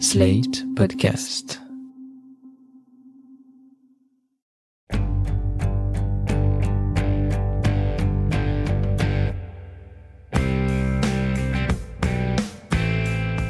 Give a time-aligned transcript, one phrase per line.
[0.00, 1.60] Slate Podcast.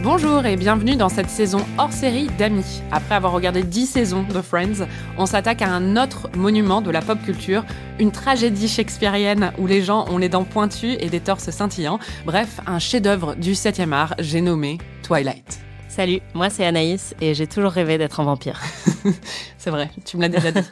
[0.02, 2.82] Bonjour et bienvenue dans cette saison hors série d'Amis.
[2.92, 4.86] Après avoir regardé 10 saisons de Friends,
[5.16, 7.64] on s'attaque à un autre monument de la pop culture,
[7.98, 11.98] une tragédie shakespearienne où les gens ont les dents pointues et des torses scintillants.
[12.26, 15.64] Bref, un chef-d'œuvre du 7e art, j'ai nommé Twilight.
[15.94, 18.60] Salut, moi c'est Anaïs et j'ai toujours rêvé d'être un vampire.
[19.58, 20.68] c'est vrai, tu me l'as déjà dit.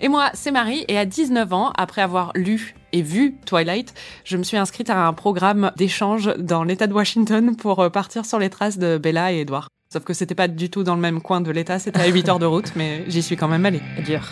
[0.00, 3.92] Et moi, c'est Marie et à 19 ans, après avoir lu et vu Twilight,
[4.24, 8.24] je me suis inscrite à un programme d'échange dans l'État de Washington pour euh, partir
[8.24, 9.68] sur les traces de Bella et Edward.
[9.92, 12.30] Sauf que c'était pas du tout dans le même coin de l'État, c'était à 8
[12.30, 13.82] heures de route, mais j'y suis quand même allée.
[14.06, 14.22] Dur.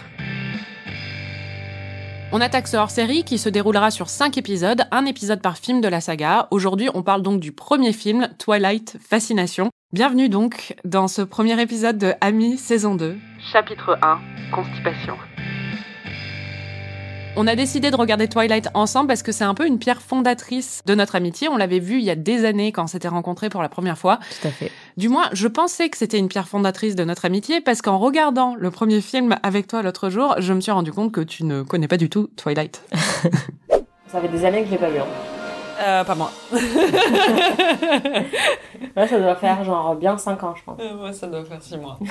[2.33, 5.89] On attaque ce hors-série qui se déroulera sur 5 épisodes, un épisode par film de
[5.89, 6.47] la saga.
[6.53, 9.70] Aujourd'hui, on parle donc du premier film, Twilight Fascination.
[9.93, 13.16] Bienvenue donc dans ce premier épisode de Ami saison 2,
[13.53, 14.20] chapitre 1,
[14.53, 15.17] Constipation.
[17.36, 20.83] On a décidé de regarder Twilight ensemble parce que c'est un peu une pierre fondatrice
[20.86, 21.48] de notre amitié.
[21.48, 23.97] On l'avait vu il y a des années quand on s'était rencontrés pour la première
[23.97, 24.19] fois.
[24.41, 24.73] Tout à fait.
[24.97, 28.56] Du moins, je pensais que c'était une pierre fondatrice de notre amitié parce qu'en regardant
[28.56, 31.62] le premier film avec toi l'autre jour, je me suis rendu compte que tu ne
[31.62, 32.83] connais pas du tout Twilight.
[34.08, 34.98] Ça fait des années que je l'ai pas vu.
[34.98, 35.06] Hein.
[35.83, 36.31] Euh, pas moi.
[38.97, 40.78] ça doit faire genre bien 5 ans, je pense.
[40.81, 41.98] Euh, moi, ça doit faire 6 mois.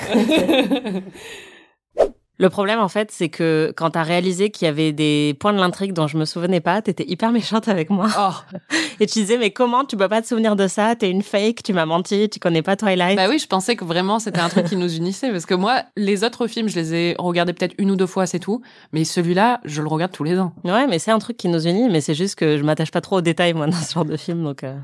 [2.40, 5.58] Le problème, en fait, c'est que quand t'as réalisé qu'il y avait des points de
[5.58, 8.08] l'intrigue dont je me souvenais pas, t'étais hyper méchante avec moi.
[8.18, 8.32] Oh.
[9.00, 10.96] Et tu disais, mais comment tu peux pas te souvenir de ça?
[10.96, 13.18] T'es une fake, tu m'as menti, tu connais pas Twilight.
[13.18, 15.30] Bah oui, je pensais que vraiment c'était un truc qui nous unissait.
[15.30, 18.24] Parce que moi, les autres films, je les ai regardés peut-être une ou deux fois,
[18.24, 18.62] c'est tout.
[18.94, 20.54] Mais celui-là, je le regarde tous les ans.
[20.64, 23.02] Ouais, mais c'est un truc qui nous unit, mais c'est juste que je m'attache pas
[23.02, 24.64] trop aux détails, moi, dans ce genre de film, donc...
[24.64, 24.78] Euh.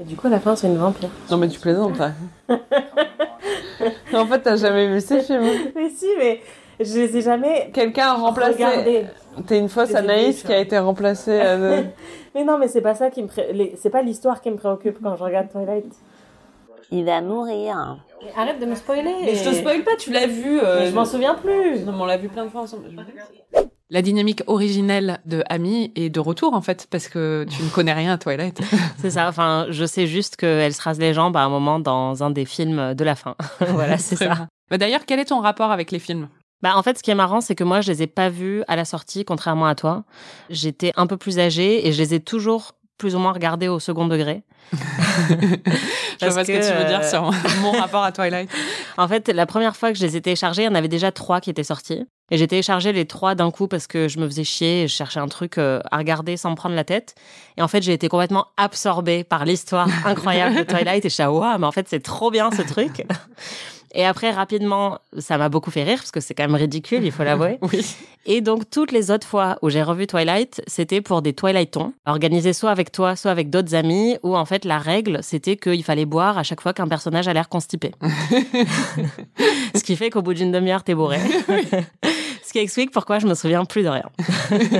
[0.00, 1.08] Et du coup, à la fin, c'est une vampire.
[1.30, 2.12] Non, mais tu plaisantes, là.
[4.12, 5.44] en fait, t'as jamais vu ces films.
[5.74, 6.42] Mais si, mais
[6.80, 7.70] je les ai jamais.
[7.72, 8.64] Quelqu'un a remplacé.
[9.46, 11.40] T'es une fausse Anaïs qui a été remplacée.
[11.42, 11.82] Euh,
[12.34, 13.28] mais non, mais c'est pas ça qui me.
[13.76, 15.92] C'est pas l'histoire qui me préoccupe quand je regarde Twilight.
[16.90, 17.98] Il va mourir.
[18.36, 19.14] arrête de me spoiler.
[19.22, 20.60] Mais je te spoil pas, tu l'as vu.
[20.60, 21.80] Euh, je m'en souviens plus.
[21.84, 22.84] Non, mais on l'a vu plein de fois ensemble.
[23.90, 27.92] La dynamique originelle de Amy est de retour en fait parce que tu ne connais
[27.92, 28.60] rien à Twilight.
[28.98, 29.28] c'est ça.
[29.28, 32.44] Enfin, je sais juste qu'elle se rase les jambes à un moment dans un des
[32.44, 33.34] films de la fin.
[33.60, 34.48] voilà, c'est ça.
[34.70, 36.28] Bah, D'ailleurs, quel est ton rapport avec les films?
[36.64, 38.64] Bah, en fait, ce qui est marrant, c'est que moi, je les ai pas vus
[38.68, 40.04] à la sortie, contrairement à toi.
[40.48, 43.78] J'étais un peu plus âgée et je les ai toujours plus ou moins regardés au
[43.78, 44.44] second degré.
[44.72, 47.30] je vois ce que tu veux dire sur
[47.60, 48.48] mon rapport à Twilight.
[48.96, 51.12] En fait, la première fois que je les ai téléchargés, il y en avait déjà
[51.12, 52.06] trois qui étaient sortis.
[52.30, 54.94] Et j'ai téléchargé les trois d'un coup parce que je me faisais chier et je
[54.94, 57.14] cherchais un truc euh, à regarder sans me prendre la tête.
[57.58, 61.24] Et en fait, j'ai été complètement absorbée par l'histoire incroyable de Twilight et je suis
[61.24, 63.04] mais en fait, c'est trop bien ce truc.
[63.94, 67.12] Et après, rapidement, ça m'a beaucoup fait rire parce que c'est quand même ridicule, il
[67.12, 67.58] faut l'avouer.
[67.62, 67.96] oui.
[68.26, 72.52] Et donc, toutes les autres fois où j'ai revu Twilight, c'était pour des Twilightons, organisés
[72.52, 76.06] soit avec toi, soit avec d'autres amis, où en fait, la règle, c'était qu'il fallait
[76.06, 77.92] boire à chaque fois qu'un personnage a l'air constipé.
[79.74, 81.18] Ce qui fait qu'au bout d'une demi-heure, t'es bourré.
[82.54, 84.08] Qui explique pourquoi je me souviens plus de rien.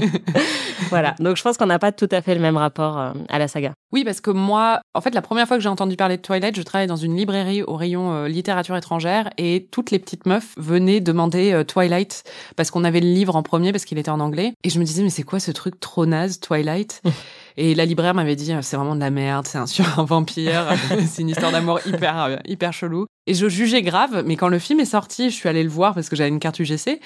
[0.90, 1.16] voilà.
[1.18, 3.48] Donc, je pense qu'on n'a pas tout à fait le même rapport euh, à la
[3.48, 3.72] saga.
[3.90, 6.54] Oui, parce que moi, en fait, la première fois que j'ai entendu parler de Twilight,
[6.54, 10.54] je travaillais dans une librairie au rayon euh, littérature étrangère et toutes les petites meufs
[10.56, 12.22] venaient demander euh, Twilight
[12.54, 14.52] parce qu'on avait le livre en premier parce qu'il était en anglais.
[14.62, 17.02] Et je me disais, mais c'est quoi ce truc trop naze, Twilight?
[17.56, 20.74] Et la libraire m'avait dit, c'est vraiment de la merde, c'est un, sur un vampire,
[21.08, 23.06] c'est une histoire d'amour hyper, hyper chelou.
[23.26, 25.94] Et je jugeais grave, mais quand le film est sorti, je suis allée le voir
[25.94, 27.00] parce que j'avais une carte UGC.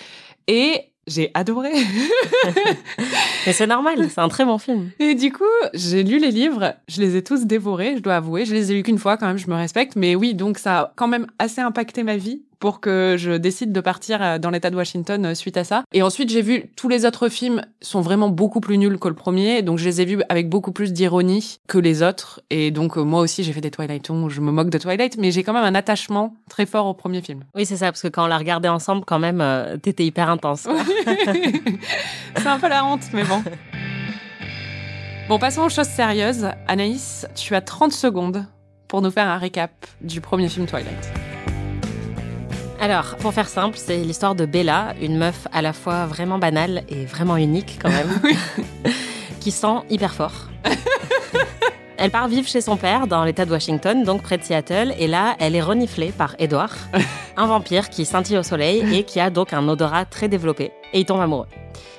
[0.49, 1.73] Et j'ai adoré.
[3.47, 4.91] Mais c'est normal, c'est un très bon film.
[4.99, 5.45] Et du coup,
[5.75, 8.45] j'ai lu les livres, je les ai tous dévorés, je dois avouer.
[8.45, 9.97] Je les ai lus qu'une fois quand même, je me respecte.
[9.97, 13.73] Mais oui, donc ça a quand même assez impacté ma vie pour que je décide
[13.73, 15.85] de partir euh, dans l'État de Washington euh, suite à ça.
[15.93, 19.15] Et ensuite, j'ai vu tous les autres films sont vraiment beaucoup plus nuls que le
[19.15, 22.41] premier, donc je les ai vus avec beaucoup plus d'ironie que les autres.
[22.51, 25.31] Et donc euh, moi aussi, j'ai fait des Twilightons, je me moque de Twilight, mais
[25.31, 27.45] j'ai quand même un attachement très fort au premier film.
[27.55, 29.45] Oui, c'est ça, parce que quand on l'a regardé ensemble, quand même,
[29.83, 30.69] t'étais hyper intense.
[32.37, 33.43] c'est un peu la honte, mais bon.
[35.29, 36.49] Bon, passons aux choses sérieuses.
[36.67, 38.47] Anaïs, tu as 30 secondes
[38.89, 41.28] pour nous faire un récap du premier film Twilight.
[42.81, 46.85] Alors, pour faire simple, c'est l'histoire de Bella, une meuf à la fois vraiment banale
[46.89, 48.21] et vraiment unique quand même,
[49.41, 50.49] qui sent hyper fort.
[52.01, 55.09] Elle part vivre chez son père dans l'état de Washington, donc près de Seattle, et
[55.09, 56.71] là, elle est reniflée par Edward,
[57.37, 60.71] un vampire qui scintille au soleil et qui a donc un odorat très développé.
[60.93, 61.47] Et il tombe amoureux.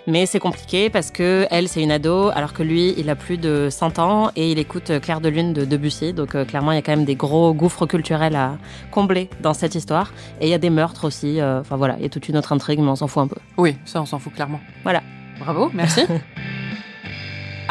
[0.07, 3.37] Mais c'est compliqué parce que elle, c'est une ado, alors que lui, il a plus
[3.37, 6.13] de 100 ans et il écoute Clair de Lune de Debussy.
[6.13, 8.57] Donc euh, clairement, il y a quand même des gros gouffres culturels à
[8.91, 10.13] combler dans cette histoire.
[10.41, 11.39] Et il y a des meurtres aussi.
[11.41, 13.27] euh, Enfin voilà, il y a toute une autre intrigue, mais on s'en fout un
[13.27, 13.35] peu.
[13.57, 14.61] Oui, ça on s'en fout clairement.
[14.83, 15.03] Voilà.
[15.39, 16.01] Bravo, merci.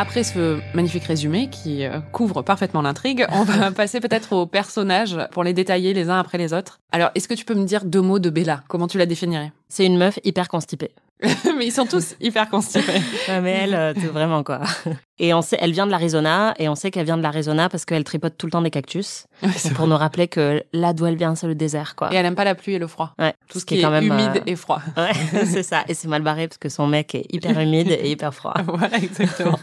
[0.00, 5.18] Après ce magnifique résumé qui euh, couvre parfaitement l'intrigue, on va passer peut-être aux personnages
[5.32, 6.78] pour les détailler les uns après les autres.
[6.92, 8.62] Alors, est-ce que tu peux me dire deux mots de Bella?
[8.68, 9.50] Comment tu la définirais?
[9.68, 10.92] C'est une meuf hyper constipée.
[11.56, 12.92] Mais ils sont tous hyper constipés.
[13.28, 14.60] Ouais, mais elle, euh, vraiment quoi.
[15.18, 17.84] Et on sait, elle vient de l'Arizona, et on sait qu'elle vient de l'Arizona parce
[17.84, 19.26] qu'elle tripote tout le temps des cactus.
[19.42, 22.12] Ouais, pour nous rappeler que là d'où elle vient, c'est le désert quoi.
[22.12, 23.14] Et elle aime pas la pluie et le froid.
[23.18, 24.80] Ouais, Tout ce qui est, quand même humide euh, et froid.
[24.96, 25.12] Ouais,
[25.44, 25.82] c'est ça.
[25.88, 28.54] Et c'est mal barré parce que son mec est hyper humide et hyper froid.
[28.64, 29.58] voilà, exactement.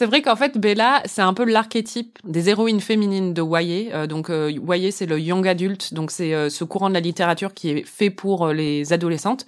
[0.00, 3.94] C'est vrai qu'en fait, Bella, c'est un peu l'archétype des héroïnes féminines de YA.
[3.94, 5.92] Euh, donc, euh, YA, c'est le young adult.
[5.92, 9.44] Donc, c'est euh, ce courant de la littérature qui est fait pour les adolescentes.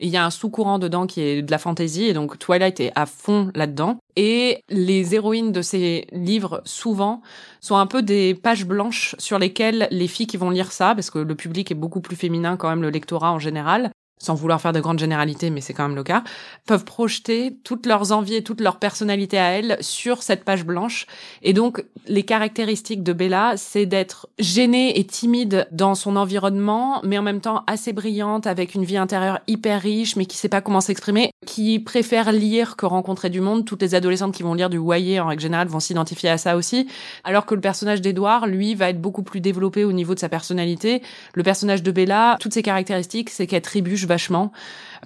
[0.00, 2.02] Il y a un sous-courant dedans qui est de la fantasy.
[2.02, 3.98] Et donc, Twilight est à fond là-dedans.
[4.16, 7.22] Et les héroïnes de ces livres, souvent,
[7.60, 11.12] sont un peu des pages blanches sur lesquelles les filles qui vont lire ça, parce
[11.12, 14.60] que le public est beaucoup plus féminin quand même, le lectorat en général, sans vouloir
[14.60, 16.22] faire de grandes généralités, mais c'est quand même le cas,
[16.66, 21.06] peuvent projeter toutes leurs envies et toute leur personnalité à elles sur cette page blanche.
[21.42, 27.18] Et donc, les caractéristiques de Bella, c'est d'être gênée et timide dans son environnement, mais
[27.18, 30.60] en même temps assez brillante, avec une vie intérieure hyper riche, mais qui sait pas
[30.60, 33.64] comment s'exprimer, qui préfère lire que rencontrer du monde.
[33.64, 36.56] Toutes les adolescentes qui vont lire du YA, en règle générale, vont s'identifier à ça
[36.56, 36.88] aussi.
[37.24, 40.28] Alors que le personnage d'Edouard, lui, va être beaucoup plus développé au niveau de sa
[40.28, 41.02] personnalité.
[41.34, 44.52] Le personnage de Bella, toutes ses caractéristiques, c'est qu'elle trébuche vachement.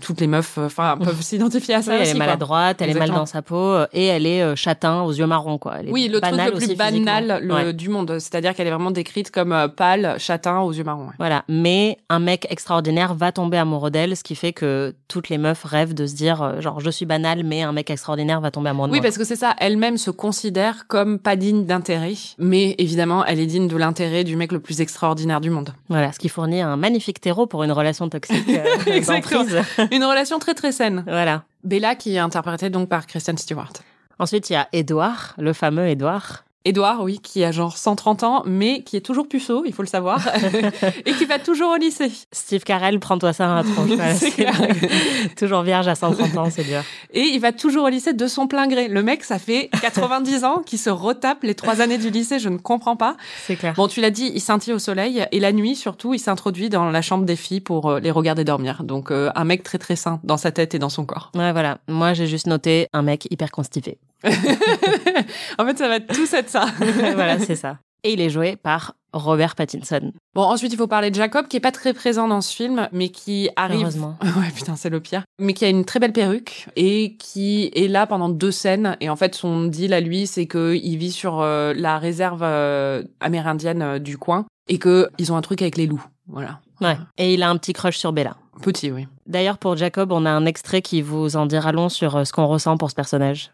[0.02, 2.94] Toutes les meufs, euh, enfin, peuvent s'identifier à ça Oui, elle est maladroite, elle est
[2.98, 5.76] mal dans sa peau euh, et elle est euh, châtain aux yeux marrons quoi.
[5.80, 7.38] Elle est Oui, le truc le plus banal physiquement.
[7.40, 7.72] le, Ouais.
[7.72, 8.18] du monde.
[8.18, 11.06] C'est-à-dire qu'elle est vraiment décrite comme pâle, châtain, aux yeux marrons.
[11.06, 11.14] ouais.
[11.18, 15.38] Voilà, mais un mec extraordinaire va tomber amoureux d'elle, ce qui fait que toutes les
[15.38, 18.70] meufs rêvent de se dire genre je suis banale, mais un mec extraordinaire va tomber
[18.70, 19.04] amoureux de Oui, moi.
[19.04, 19.54] parce que c'est ça.
[19.58, 24.36] Elle-même se considère comme pas digne d'intérêt, mais évidemment, elle est digne de l'intérêt du
[24.36, 25.70] mec le plus extraordinaire du monde.
[25.88, 29.44] Voilà, ce qui fournit un magnifique terreau pour une relation toxique euh, Exactement.
[29.92, 31.04] Une relation très très saine.
[31.06, 31.44] Voilà.
[31.64, 33.72] Bella qui est interprétée donc par Kristen Stewart.
[34.18, 36.45] Ensuite, il y a Edouard, le fameux Edouard.
[36.66, 39.88] Edouard, oui, qui a genre 130 ans, mais qui est toujours puceau, il faut le
[39.88, 40.28] savoir,
[41.06, 42.10] et qui va toujours au lycée.
[42.32, 43.90] Steve Carell, prends-toi ça à la tronche.
[43.96, 44.60] Voilà, C'est clair.
[45.36, 46.82] Toujours vierge à 130 ans, c'est dur.
[47.14, 48.88] Et il va toujours au lycée de son plein gré.
[48.88, 52.48] Le mec, ça fait 90 ans qu'il se retape les trois années du lycée, je
[52.48, 53.16] ne comprends pas.
[53.46, 53.74] C'est clair.
[53.74, 56.90] Bon, tu l'as dit, il scintille au soleil, et la nuit, surtout, il s'introduit dans
[56.90, 58.82] la chambre des filles pour euh, les regarder dormir.
[58.82, 61.30] Donc, euh, un mec très très sain dans sa tête et dans son corps.
[61.36, 61.78] Ouais, voilà.
[61.86, 63.98] Moi, j'ai juste noté un mec hyper constipé.
[65.58, 66.66] en fait, ça va tous être ça.
[66.78, 67.78] voilà, c'est ça.
[68.04, 70.12] Et il est joué par Robert Pattinson.
[70.34, 72.88] Bon, ensuite, il faut parler de Jacob, qui est pas très présent dans ce film,
[72.92, 73.80] mais qui arrive.
[73.80, 74.16] Heureusement.
[74.36, 75.24] Ouais, putain, c'est le pire.
[75.38, 78.96] Mais qui a une très belle perruque et qui est là pendant deux scènes.
[79.00, 83.02] Et en fait, son deal à lui, c'est qu'il vit sur euh, la réserve euh,
[83.20, 86.04] amérindienne euh, du coin et que ils ont un truc avec les loups.
[86.28, 86.60] Voilà.
[86.80, 86.98] Ouais.
[87.16, 88.36] Et il a un petit crush sur Bella.
[88.62, 89.08] Petit, oui.
[89.26, 92.46] D'ailleurs, pour Jacob, on a un extrait qui vous en dira long sur ce qu'on
[92.46, 93.50] ressent pour ce personnage.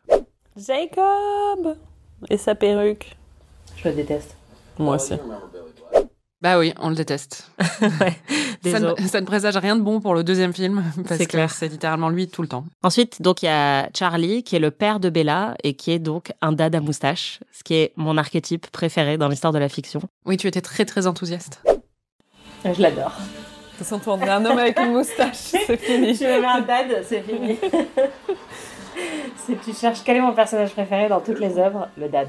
[0.56, 1.76] Jacob
[2.30, 3.16] Et sa perruque.
[3.76, 4.36] Je le déteste.
[4.78, 5.14] Moi aussi.
[6.40, 7.50] Bah oui, on le déteste.
[8.00, 8.16] ouais.
[8.68, 11.30] Ça ne, ça ne présage rien de bon pour le deuxième film parce C'est que
[11.32, 11.50] clair.
[11.50, 12.64] c'est littéralement lui tout le temps.
[12.82, 15.98] Ensuite, donc, il y a Charlie, qui est le père de Bella et qui est
[16.00, 19.68] donc un dad à moustache, ce qui est mon archétype préféré dans l'histoire de la
[19.68, 20.00] fiction.
[20.26, 21.62] Oui, tu étais très très enthousiaste.
[22.64, 23.12] Je l'adore.
[23.12, 25.36] De toute façon, on est un homme avec une moustache,
[25.66, 26.16] c'est fini.
[26.16, 27.56] Tu veux un dad, c'est fini.
[29.36, 32.28] si tu cherches quel est mon personnage préféré dans toutes les œuvres, le dad.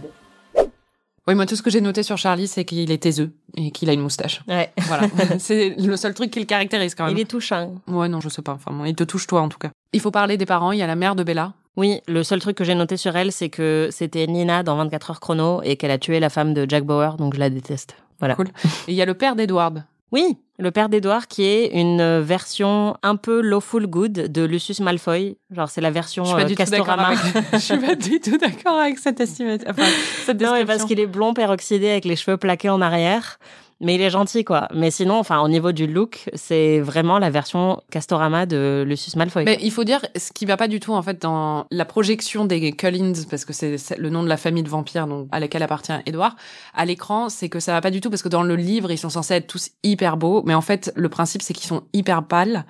[1.25, 3.89] Oui, moi tout ce que j'ai noté sur Charlie, c'est qu'il est taiseux et qu'il
[3.89, 4.41] a une moustache.
[4.47, 4.71] Ouais.
[4.87, 5.07] Voilà,
[5.39, 7.15] c'est le seul truc qui le caractérise quand même.
[7.15, 7.75] Il est touchant.
[7.87, 8.53] Ouais, non, je sais pas.
[8.53, 9.69] Enfin, bon, il te touche toi en tout cas.
[9.93, 10.73] Il faut parler des parents.
[10.73, 11.53] Il y a la mère de Bella.
[11.77, 15.11] Oui, le seul truc que j'ai noté sur elle, c'est que c'était Nina dans 24
[15.11, 17.95] heures chrono et qu'elle a tué la femme de Jack Bauer, donc je la déteste.
[18.19, 18.35] Voilà.
[18.35, 18.49] Cool.
[18.87, 19.83] Et il y a le père d'Edward.
[20.13, 25.37] Oui, le père d'Edouard qui est une version un peu lawful good de Lucius Malfoy.
[25.49, 27.07] Genre c'est la version Je euh, Castorama.
[27.07, 27.19] avec.
[27.53, 29.67] je suis pas du tout d'accord avec cette estimation.
[29.67, 29.87] Enfin,
[30.23, 33.39] cette Non, parce qu'il est blond peroxydé avec les cheveux plaqués en arrière.
[33.83, 34.67] Mais il est gentil, quoi.
[34.73, 39.43] Mais sinon, enfin, au niveau du look, c'est vraiment la version Castorama de Lucius Malfoy.
[39.43, 42.45] Mais il faut dire ce qui va pas du tout en fait dans la projection
[42.45, 45.63] des Cullins parce que c'est le nom de la famille de vampires donc à laquelle
[45.63, 46.33] appartient Edward
[46.73, 48.97] à l'écran c'est que ça va pas du tout parce que dans le livre ils
[48.97, 52.23] sont censés être tous hyper beaux mais en fait le principe c'est qu'ils sont hyper
[52.23, 52.65] pâles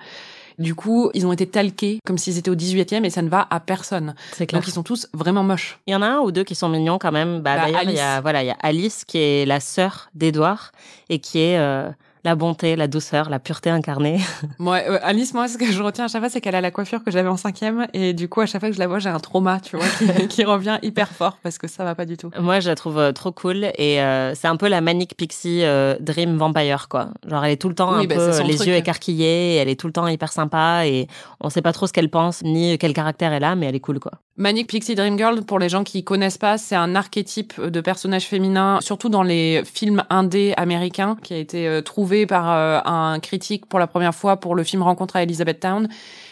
[0.58, 3.46] Du coup, ils ont été talqués comme s'ils étaient au 18e et ça ne va
[3.50, 4.14] à personne.
[4.32, 4.60] C'est clair.
[4.60, 5.78] Donc ils sont tous vraiment moches.
[5.86, 7.40] Il y en a un ou deux qui sont mignons quand même.
[7.40, 8.00] Bah, Bah, d'ailleurs, il y Alice.
[8.00, 10.72] a voilà, il y a Alice qui est la sœur d'Edouard
[11.08, 11.90] et qui est euh,
[12.24, 14.18] la bonté, la douceur, la pureté incarnée.
[14.58, 16.70] Moi, euh, Alice, moi, ce que je retiens à chaque fois, c'est qu'elle a la
[16.70, 18.98] coiffure que j'avais en cinquième et du coup, à chaque fois que je la vois,
[18.98, 22.06] j'ai un trauma, tu vois, qui, qui revient hyper fort parce que ça va pas
[22.06, 22.30] du tout.
[22.40, 25.60] Moi, je la trouve euh, trop cool et euh, c'est un peu la manic pixie
[25.64, 27.08] euh, dream vampire quoi.
[27.28, 28.68] Genre elle est tout le temps Oui, un bah, peu les truc.
[28.68, 31.08] yeux écarquillés, elle est tout le temps hyper sympa et
[31.40, 33.80] on sait pas trop ce qu'elle pense ni quel caractère elle a, mais elle est
[33.80, 34.12] cool quoi.
[34.36, 38.24] Manic Pixie Dream Girl, pour les gens qui connaissent pas, c'est un archétype de personnage
[38.24, 43.20] féminin, surtout dans les films indés américains, qui a été euh, trouvé par euh, un
[43.20, 45.88] critique pour la première fois pour le film Rencontre à Elizabethtown.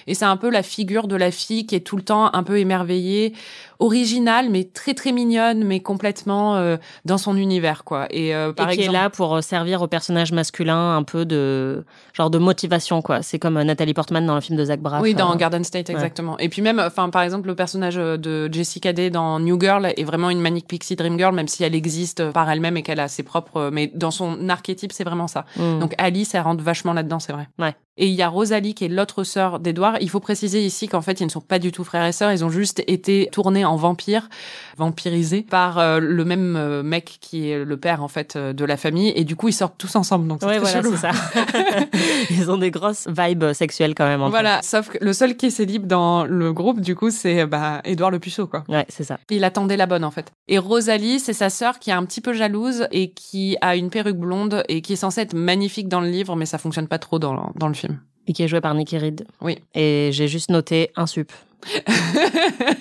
[0.06, 2.42] Et c'est un peu la figure de la fille qui est tout le temps un
[2.42, 3.35] peu émerveillée,
[3.82, 8.06] originale, mais très très mignonne, mais complètement euh, dans son univers, quoi.
[8.11, 11.25] Et euh, par et qui est là pour euh, servir au personnage masculin un peu
[11.25, 13.23] de genre de motivation quoi.
[13.23, 15.02] C'est comme Nathalie Portman dans le film de Zach Braff.
[15.02, 16.38] Oui, dans euh, Garden State, exactement.
[16.38, 20.04] Et puis même, enfin, par exemple, le personnage de Jessica Day dans New Girl est
[20.04, 23.09] vraiment une Manic Pixie Dream Girl, même si elle existe par elle-même et qu'elle a
[23.09, 25.44] ses propres, mais dans son archétype, c'est vraiment ça.
[25.56, 25.80] mm.
[25.80, 27.49] Donc Alice, elle rentre vachement là-dedans, c'est vrai.
[27.59, 27.75] Ouais.
[27.99, 29.91] Et il y a Rosalie qui est l'autre sœur d'Edouard.
[30.00, 32.32] Il faut préciser ici qu'en fait, ils ne sont pas du tout frères et sœurs.
[32.32, 34.28] Ils ont juste été tournés en vampires,
[34.76, 38.64] vampirisés par euh, le même euh, mec qui est le père en fait euh, de
[38.64, 39.12] la famille.
[39.16, 40.28] Et du coup, ils sortent tous ensemble.
[40.28, 41.11] Donc Ouais, voilà, c'est ça.
[42.30, 44.22] Ils ont des grosses vibes sexuelles quand même.
[44.28, 47.80] Voilà, sauf que le seul qui est célib dans le groupe, du coup, c'est bah,
[47.84, 48.64] Édouard le Puceau, quoi.
[48.68, 49.18] Ouais, c'est ça.
[49.30, 50.32] Il attendait la bonne, en fait.
[50.49, 53.90] Et Rosalie, c'est sa sœur qui est un petit peu jalouse et qui a une
[53.90, 56.99] perruque blonde et qui est censée être magnifique dans le livre, mais ça fonctionne pas
[56.99, 58.00] trop dans, dans le film.
[58.26, 59.26] Et qui est joué par Nicky Reed.
[59.41, 59.59] Oui.
[59.75, 61.33] Et j'ai juste noté un sup.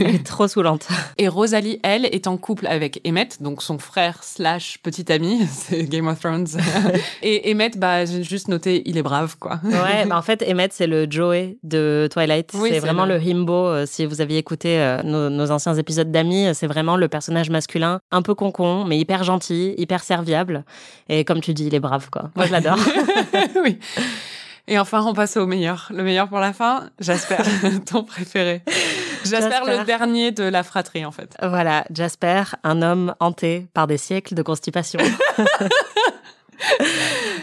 [0.00, 0.86] Elle est trop saoulante.
[1.18, 5.84] Et Rosalie, elle, est en couple avec Emmett, donc son frère slash petit ami, c'est
[5.84, 6.46] Game of Thrones.
[7.22, 9.60] et Emmett, bah, j'ai juste noté, il est brave, quoi.
[9.64, 12.50] Ouais, bah en fait, Emmett, c'est le Joey de Twilight.
[12.54, 13.66] Oui, c'est vraiment le- le, himbo.
[13.66, 17.08] euh, si vous aviez écouté euh, nos, nos anciens épisodes d'amis, euh, c'est vraiment le
[17.08, 20.64] personnage masculin, un peu concon, mais hyper gentil, hyper serviable.
[21.08, 22.30] Et comme tu dis, il est brave, quoi.
[22.36, 22.78] Moi, je l'adore.
[23.64, 23.78] oui.
[24.68, 25.88] Et enfin, on passe au meilleur.
[25.94, 27.36] Le meilleur pour la fin, Jasper,
[27.86, 28.62] ton préféré.
[29.24, 29.78] Jasper, Jasper.
[29.78, 31.36] le dernier de la fratrie, en fait.
[31.42, 35.00] voilà, Jasper, un homme hanté par des siècles de constipation.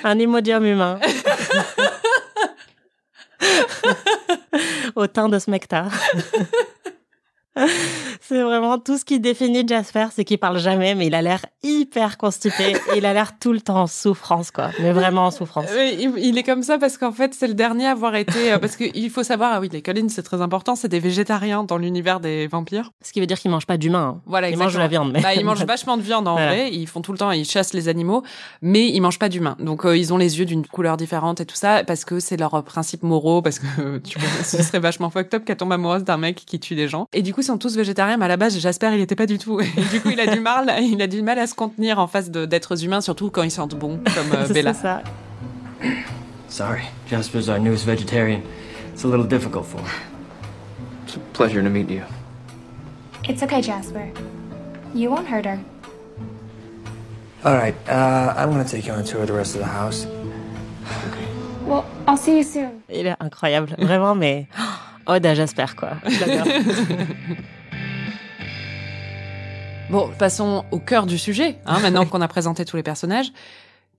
[0.04, 1.00] un imodium humain.
[4.96, 5.86] Au teint de Smecta.
[8.22, 11.46] C'est vraiment tout ce qui définit Jasper, c'est qu'il parle jamais, mais il a l'air
[11.64, 14.72] hyper constipé et il a l'air tout le temps en souffrance, quoi.
[14.80, 15.66] Mais vraiment en souffrance.
[16.18, 18.52] Il, est comme ça parce qu'en fait, c'est le dernier à avoir été.
[18.52, 21.64] euh, parce qu'il faut savoir, ah oui, les collines, c'est très important, c'est des végétariens
[21.64, 22.92] dans l'univers des vampires.
[23.04, 24.16] Ce qui veut dire qu'il mange pas d'humain.
[24.18, 24.22] hein.
[24.26, 24.66] Voilà, Il exactement.
[24.66, 26.48] mange de la viande, mais- Bah, ils mangent vachement de viande en Voilà.
[26.50, 26.70] vrai.
[26.74, 28.24] Ils font tout le temps, ils chassent les animaux,
[28.62, 29.56] mais ils mangent pas d'humains.
[29.60, 32.38] Donc, euh, ils ont les yeux d'une couleur différente et tout ça parce que c'est
[32.38, 33.42] leurs principes moraux.
[33.42, 36.44] Parce que euh, tu vois, ce serait vachement fucked up qu'elle tombe amoureuse d'un mec
[36.46, 37.08] qui tue des gens.
[37.14, 39.26] Et du coup, ils sont tous végétariens, mais à la base, Jasper, il était pas
[39.26, 39.60] du tout.
[39.62, 42.08] Et du coup, il a du mal, il a du mal à se contenir en
[42.08, 44.74] face d'êtres humains, surtout quand ils sentent bon, comme euh, C'est Bella.
[44.74, 45.02] ça.
[46.48, 48.42] Sorry, Jasper's our newest vegetarian.
[48.94, 49.88] It's a little difficult for him.
[51.06, 52.04] It's a pleasure to meet you.
[53.28, 54.10] It's okay, Jasper.
[54.96, 55.60] You won't hurt her.
[57.44, 59.68] All right, uh, I'm gonna take you on a tour of the rest of the
[59.68, 60.08] house.
[61.66, 62.82] Well, I'll see you soon.
[62.90, 64.48] Il est incroyable, vraiment, mais
[65.08, 65.92] ode à Jasper, quoi.
[69.90, 73.32] Bon, passons au cœur du sujet, hein, maintenant qu'on a présenté tous les personnages.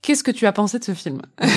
[0.03, 1.23] Qu'est-ce que tu as pensé de ce film?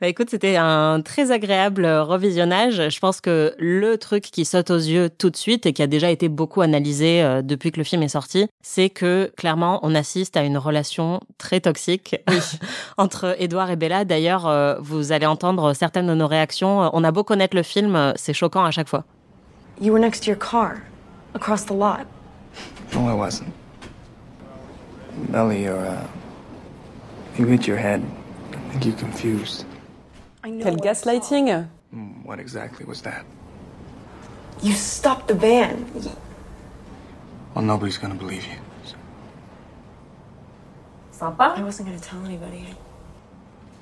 [0.00, 2.88] Bah écoute, c'était un très agréable euh, revisionnage.
[2.88, 5.86] Je pense que le truc qui saute aux yeux tout de suite et qui a
[5.86, 9.94] déjà été beaucoup analysé euh, depuis que le film est sorti, c'est que clairement on
[9.94, 12.16] assiste à une relation très toxique
[12.96, 14.06] entre Edouard et Bella.
[14.06, 16.88] D'ailleurs, euh, vous allez entendre certaines de nos réactions.
[16.94, 19.04] On a beau connaître le film, c'est choquant à chaque fois.
[19.82, 20.76] You were next to your car,
[21.34, 22.06] across the lot.
[22.94, 23.52] No, I wasn't.
[25.28, 26.06] Melly, you're, uh,
[27.38, 28.02] you hit your head.
[28.52, 29.64] I think you're confused.
[30.44, 30.62] I know.
[30.64, 33.24] Quel gaslighting Hmm, What exactly was that?
[34.62, 35.84] You stopped the van.
[37.54, 38.56] Well, nobody's gonna believe you.
[38.84, 38.96] so-
[41.26, 41.56] Sympa.
[41.58, 42.74] I wasn't gonna tell anybody.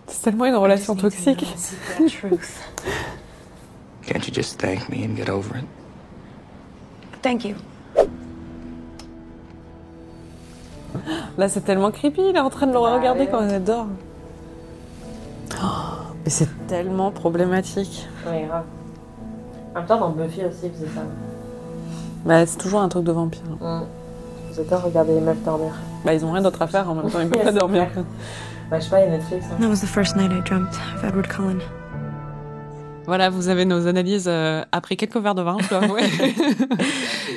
[0.06, 1.98] C'est tellement une relation I just need to toxique.
[1.98, 2.62] know the truth.
[4.06, 5.64] Can't you just thank me and get over it?
[7.22, 7.56] Thank you.
[11.36, 12.20] Là, c'est tellement creepy.
[12.30, 13.86] Il est en train de le regarder quand elle dort.
[15.62, 15.66] Oh,
[16.24, 18.06] mais c'est tellement problématique.
[18.26, 18.64] Oui, grave.
[19.74, 21.02] En même temps, dans Buffy aussi, ils faisaient ça.
[22.24, 23.40] Bah, c'est toujours un truc de vampire.
[24.52, 25.72] Ils adorent regarder les meufs dormir.
[26.04, 27.20] Bah, ils ont rien d'autre à faire en même temps.
[27.20, 27.86] Ils peuvent pas dormir.
[28.70, 29.46] Bah, je sais pas, il y a Netflix.
[29.50, 29.56] hein.
[29.60, 31.60] That was the first night I dreamt of Edward Cullen.
[33.08, 36.02] Voilà, vous avez nos analyses euh, après quelques verres de vin, je dois avouer.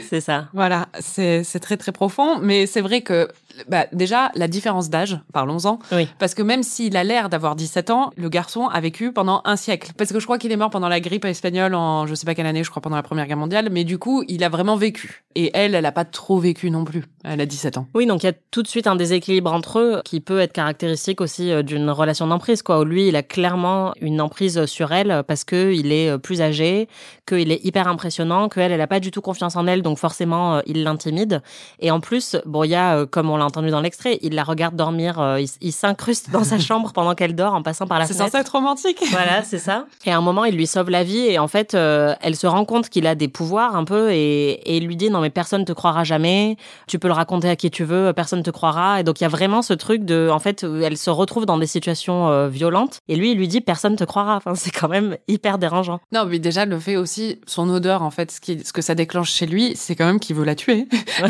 [0.09, 0.47] C'est ça.
[0.53, 3.29] Voilà, c'est c'est très très profond, mais c'est vrai que
[3.69, 6.07] bah, déjà la différence d'âge, parlons-en, Oui.
[6.19, 9.55] parce que même s'il a l'air d'avoir 17 ans, le garçon a vécu pendant un
[9.55, 9.91] siècle.
[9.97, 12.35] Parce que je crois qu'il est mort pendant la grippe espagnole en je sais pas
[12.35, 14.75] quelle année, je crois pendant la Première Guerre mondiale, mais du coup il a vraiment
[14.75, 15.23] vécu.
[15.35, 17.05] Et elle, elle a pas trop vécu non plus.
[17.23, 17.87] Elle a 17 ans.
[17.95, 20.51] Oui, donc il y a tout de suite un déséquilibre entre eux qui peut être
[20.51, 22.79] caractéristique aussi euh, d'une relation d'emprise, quoi.
[22.81, 26.41] Où lui, il a clairement une emprise sur elle parce que il est euh, plus
[26.41, 26.87] âgé,
[27.27, 30.55] qu'il est hyper impressionnant, qu'elle, elle a pas du tout confiance en elle, donc forcément,
[30.55, 31.41] euh, il l'intimide.
[31.79, 34.35] Et en plus, bon, il y a, euh, comme on l'a entendu dans l'extrait, il
[34.35, 37.99] la regarde dormir, euh, il, s'incruste dans sa chambre pendant qu'elle dort en passant par
[37.99, 38.31] la C'est fenêtre.
[38.31, 39.01] censé être romantique.
[39.11, 39.85] Voilà, c'est ça.
[40.05, 42.65] Et à un moment, il lui sauve la vie et en fait, elle se rend
[42.65, 45.65] compte qu'il a des pouvoirs un peu et, et il lui dit non mais personne
[45.65, 46.55] te croira jamais.
[46.87, 48.99] Tu peux le raconter à qui tu veux, personne te croira.
[48.99, 51.57] Et donc il y a vraiment ce truc de, en fait, elle se retrouve dans
[51.57, 54.37] des situations violentes et lui il lui dit personne te croira.
[54.37, 55.99] Enfin c'est quand même hyper dérangeant.
[56.11, 58.95] Non, mais déjà le fait aussi, son odeur en fait, ce, qui, ce que ça
[58.95, 60.87] déclenche chez lui, c'est quand même qu'il veut la tuer.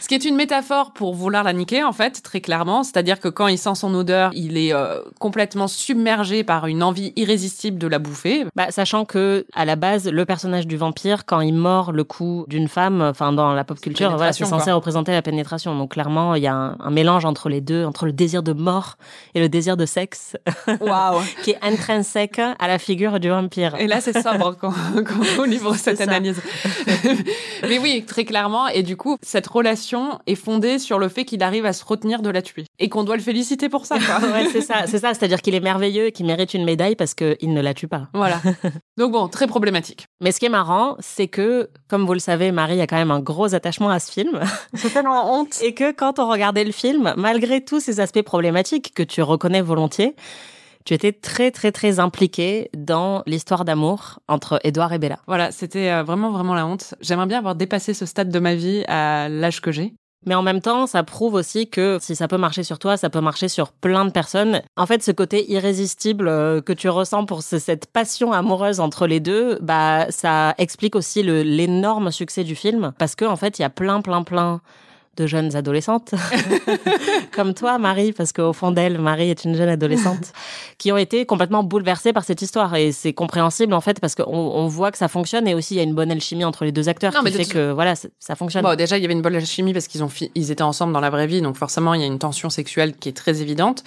[0.00, 2.82] ce qui est une métaphore pour vouloir la niquer en fait, très clairement.
[2.82, 7.12] C'est-à-dire que quand il sent son odeur, il est euh, complètement submergé par une envie
[7.16, 8.44] irrésistible de la bouffer.
[8.56, 12.44] Bah, sachant que à la base, le personnage du vampire, quand il mord le cou
[12.48, 14.74] d'une femme, enfin dans la pop culture, voilà, c'est censé quoi.
[14.74, 15.76] représenter la pénétration.
[15.76, 18.52] Donc clairement, il y a un, un mélange entre les deux, entre le désir de
[18.52, 18.96] mort
[19.34, 20.36] et le désir de sexe,
[20.80, 23.74] Waouh qui est intrinsèque à la figure du vampire.
[23.78, 26.40] Et là, c'est sobre quand, quand on livre cette analyse.
[27.68, 28.68] Mais oui, très clairement.
[28.68, 32.22] Et du coup, cette relation est fondée sur le fait qu'il arrive à se retenir
[32.22, 32.64] de la tuer.
[32.78, 35.14] Et qu'on doit le féliciter pour ça, ouais, c'est ça, c'est ça.
[35.14, 38.08] C'est-à-dire qu'il est merveilleux et qu'il mérite une médaille parce qu'il ne la tue pas.
[38.14, 38.40] Voilà.
[38.96, 40.06] Donc bon, très problématique.
[40.20, 43.10] Mais ce qui est marrant, c'est que, comme vous le savez, Marie a quand même
[43.10, 44.40] un gros attachement à ce film.
[44.74, 45.60] J'ai tellement honte.
[45.62, 49.60] Et que quand on regardait le film, malgré tous ces aspects problématiques que tu reconnais
[49.62, 50.14] volontiers,
[50.84, 55.18] tu étais très, très, très impliquée dans l'histoire d'amour entre Edouard et Bella.
[55.26, 56.94] Voilà, c'était euh, vraiment, vraiment la honte.
[57.00, 59.94] J'aimerais bien avoir dépassé ce stade de ma vie à l'âge que j'ai.
[60.24, 63.10] Mais en même temps, ça prouve aussi que si ça peut marcher sur toi, ça
[63.10, 64.62] peut marcher sur plein de personnes.
[64.76, 69.08] En fait, ce côté irrésistible euh, que tu ressens pour ce- cette passion amoureuse entre
[69.08, 72.92] les deux, bah, ça explique aussi l'énorme succès du film.
[72.98, 74.60] Parce que, en fait, il y a plein, plein, plein
[75.16, 76.14] de jeunes adolescentes,
[77.32, 80.32] comme toi, Marie, parce qu'au fond d'elle, Marie est une jeune adolescente,
[80.78, 82.74] qui ont été complètement bouleversées par cette histoire.
[82.76, 85.76] Et c'est compréhensible, en fait, parce qu'on on voit que ça fonctionne et aussi il
[85.76, 87.94] y a une bonne alchimie entre les deux acteurs Non, qui mais fait que, voilà,
[87.94, 88.62] ça- fonctionne.
[88.62, 90.92] Bon, déjà, il y avait une bonne chimie parce qu'ils ont fi- ils étaient ensemble
[90.94, 93.42] dans la vraie vie, donc forcément, il y a une tension sexuelle qui est très
[93.42, 93.84] évidente.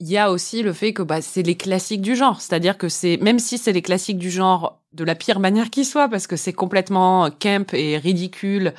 [0.00, 2.88] Il y a aussi le fait que bah, c'est les classiques du genre, c'est-à-dire que
[2.88, 6.26] c'est même si c'est les classiques du genre de la pire manière qui soit, parce
[6.26, 8.74] que c'est complètement camp et ridicule,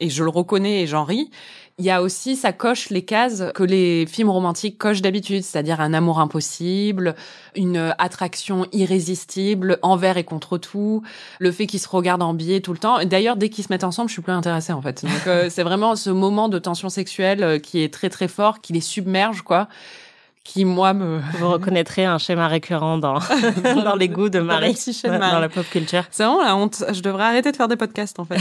[0.00, 1.30] et je le reconnais et j'en ris.
[1.78, 5.78] Il y a aussi, ça coche les cases que les films romantiques cochent d'habitude, c'est-à-dire
[5.82, 7.14] un amour impossible,
[7.54, 11.02] une attraction irrésistible envers et contre tout,
[11.38, 13.04] le fait qu'ils se regardent en biais tout le temps.
[13.04, 15.04] D'ailleurs, dès qu'ils se mettent ensemble, je suis plus intéressée en fait.
[15.04, 18.62] Donc euh, c'est vraiment ce moment de tension sexuelle euh, qui est très très fort,
[18.62, 19.68] qui les submerge quoi,
[20.46, 23.18] qui moi me Vous reconnaîtrez un schéma récurrent dans,
[23.84, 25.40] dans les goûts de Dans la Marie, dans Marie.
[25.40, 26.04] la pop culture.
[26.10, 26.84] c'est vraiment la honte.
[26.92, 28.38] Je devrais arrêter de faire des podcasts en fait.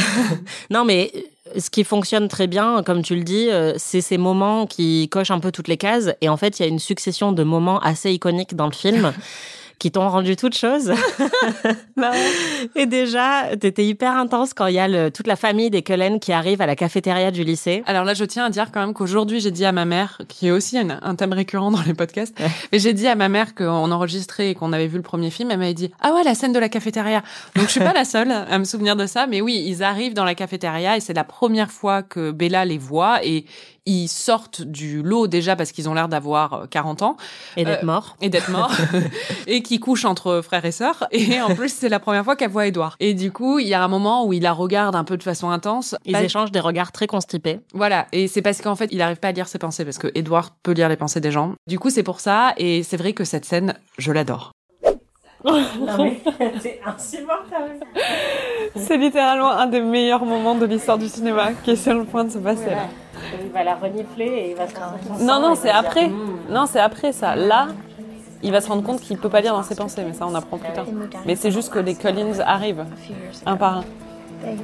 [0.70, 4.18] Non, mais euh, ce qui fonctionne très bien, comme tu le dis, euh, c'est ces
[4.18, 6.12] moments qui cochent un peu toutes les cases.
[6.22, 9.14] Et en fait, il y a une succession de moments assez iconiques dans le film.
[9.80, 10.94] Qui t'ont rendu toute chose.
[12.76, 16.20] et déjà, t'étais hyper intense quand il y a le- toute la famille des Cullen
[16.20, 17.84] qui arrive à la cafétéria du lycée.
[17.86, 20.48] Alors là, je tiens à dire quand même qu'aujourd'hui, j'ai dit à ma mère, qui
[20.48, 22.38] est aussi un, un thème récurrent dans les podcasts,
[22.72, 25.52] mais j'ai dit à ma mère qu'on enregistrait et qu'on avait vu le premier film,
[25.52, 27.22] elle m'avait dit ah ouais la scène de la cafétéria.
[27.56, 30.14] Donc je suis pas la seule à me souvenir de ça, mais oui, ils arrivent
[30.14, 33.46] dans la cafétéria et c'est la première fois que Bella les voit et
[33.88, 37.18] ils sortent du lot déjà parce qu'ils ont l'air d'avoir euh, 40 ans
[37.56, 38.16] Et d'être Euh, morts.
[38.22, 38.72] et d'être morts
[39.48, 42.50] et qui couchent entre frères et sœurs et en plus c'est la première fois qu'elle
[42.50, 42.96] voit Edouard.
[43.00, 45.24] Et du coup, il y a un moment où il la regarde un peu de
[45.24, 45.96] façon intense.
[46.06, 47.60] Ils Pas- échangent des regards très constipés.
[47.74, 50.08] voilà, et c'est parce qu'en fait, il arrive pas à lire ses pensées, parce que
[50.16, 51.54] Edward peut lire les pensées des gens.
[51.68, 54.52] Du coup, c'est pour ça, et c'est vrai que cette scène, je l'adore.
[56.62, 57.80] c'est insupportable.
[58.76, 62.24] C'est littéralement un des meilleurs moments de l'histoire du cinéma qui est sur le point
[62.24, 62.88] de se passer là.
[63.44, 66.10] Il va la renifler et il va se Non, non, c'est après.
[66.50, 67.36] Non, c'est après ça.
[67.36, 67.68] Là,
[68.44, 70.36] il va se rendre compte qu'il peut pas lire dans ses pensées, mais ça, on
[70.36, 70.86] apprend plus tard.
[71.26, 72.86] Mais c'est juste que les Collins arrivent,
[73.46, 73.84] un par un.
[74.44, 74.58] They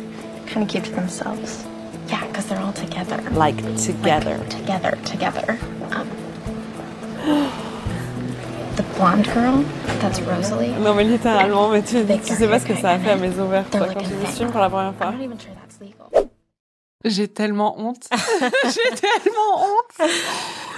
[0.54, 1.66] kind of keep to themselves.
[2.10, 3.18] Yeah, because they're all together.
[3.34, 4.38] Like together.
[4.50, 5.58] Together, together.
[5.92, 6.08] Um,
[8.76, 9.64] the blonde girl,
[10.02, 10.74] that's Rosalie.
[10.84, 13.40] Non, mais littéralement, mais tu, tu sais pas ce que ça a fait à mes
[13.40, 16.28] ovaires quand j'ai vu ce film pour la première I'm fois.
[17.04, 18.08] J'ai tellement honte.
[18.64, 20.10] J'ai tellement honte.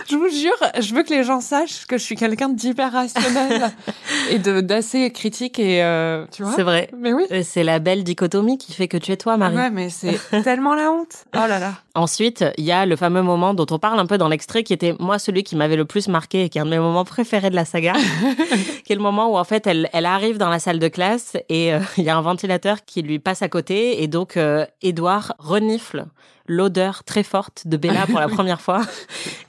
[0.10, 3.72] Je vous jure, je veux que les gens sachent que je suis quelqu'un d'hyper rationnel
[4.30, 6.54] et d'assez critique et euh, tu vois.
[6.56, 6.90] C'est vrai.
[6.98, 7.24] Mais oui.
[7.44, 9.56] C'est la belle dichotomie qui fait que tu es toi, Marie.
[9.56, 11.26] Ouais, mais c'est tellement la honte.
[11.36, 11.74] Oh là là.
[11.96, 14.74] Ensuite, il y a le fameux moment dont on parle un peu dans l'extrait, qui
[14.74, 17.06] était moi celui qui m'avait le plus marqué et qui est un de mes moments
[17.06, 17.94] préférés de la saga,
[18.84, 21.38] qui est le moment où en fait elle, elle arrive dans la salle de classe
[21.50, 24.66] et euh, il y a un ventilateur qui lui passe à côté et donc euh,
[24.82, 26.06] Edouard renifle
[26.48, 28.82] l'odeur très forte de Bella pour la première fois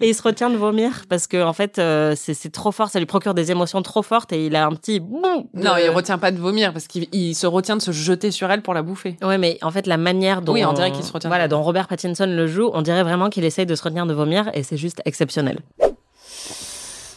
[0.01, 2.99] et il se retient de vomir parce que en fait euh, c'est trop fort, ça
[2.99, 6.19] lui procure des émotions trop fortes et il a un petit boum Non, il retient
[6.19, 8.83] pas de vomir parce qu'il il se retient de se jeter sur elle pour la
[8.83, 9.17] bouffer.
[9.23, 10.53] Ouais, mais en fait, la manière dont.
[10.53, 13.31] Oui, on dirait qu'il se retient Voilà, dont Robert Pattinson le joue, on dirait vraiment
[13.31, 15.61] qu'il essaye de se retenir de vomir et c'est juste exceptionnel.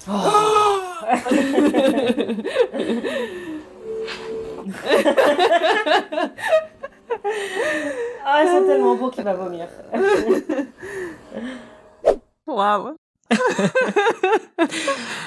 [8.26, 9.68] ah, c'est tellement beau qu'il va vomir.
[12.48, 12.96] Waouh.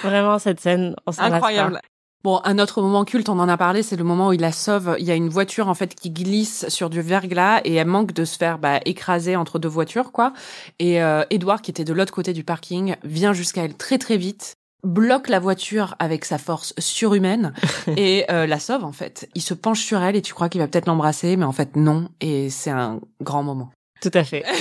[0.03, 1.23] Vraiment, cette scène, on s'en.
[1.23, 1.81] Incroyable.
[2.23, 4.53] Bon, un autre moment culte, on en a parlé, c'est le moment où il la
[4.53, 4.95] sauve.
[4.99, 8.13] Il y a une voiture en fait qui glisse sur du verglas et elle manque
[8.13, 10.35] de se faire bah, écraser entre deux voitures, quoi.
[10.79, 14.19] Et euh, Edouard, qui était de l'autre côté du parking, vient jusqu'à elle très très
[14.19, 17.53] vite, bloque la voiture avec sa force surhumaine
[17.97, 19.29] et euh, la sauve en fait.
[19.35, 21.77] Il se penche sur elle et tu crois qu'il va peut-être l'embrasser, mais en fait
[21.77, 22.09] non.
[22.21, 23.71] Et c'est un grand moment.
[24.01, 24.45] Tout à fait.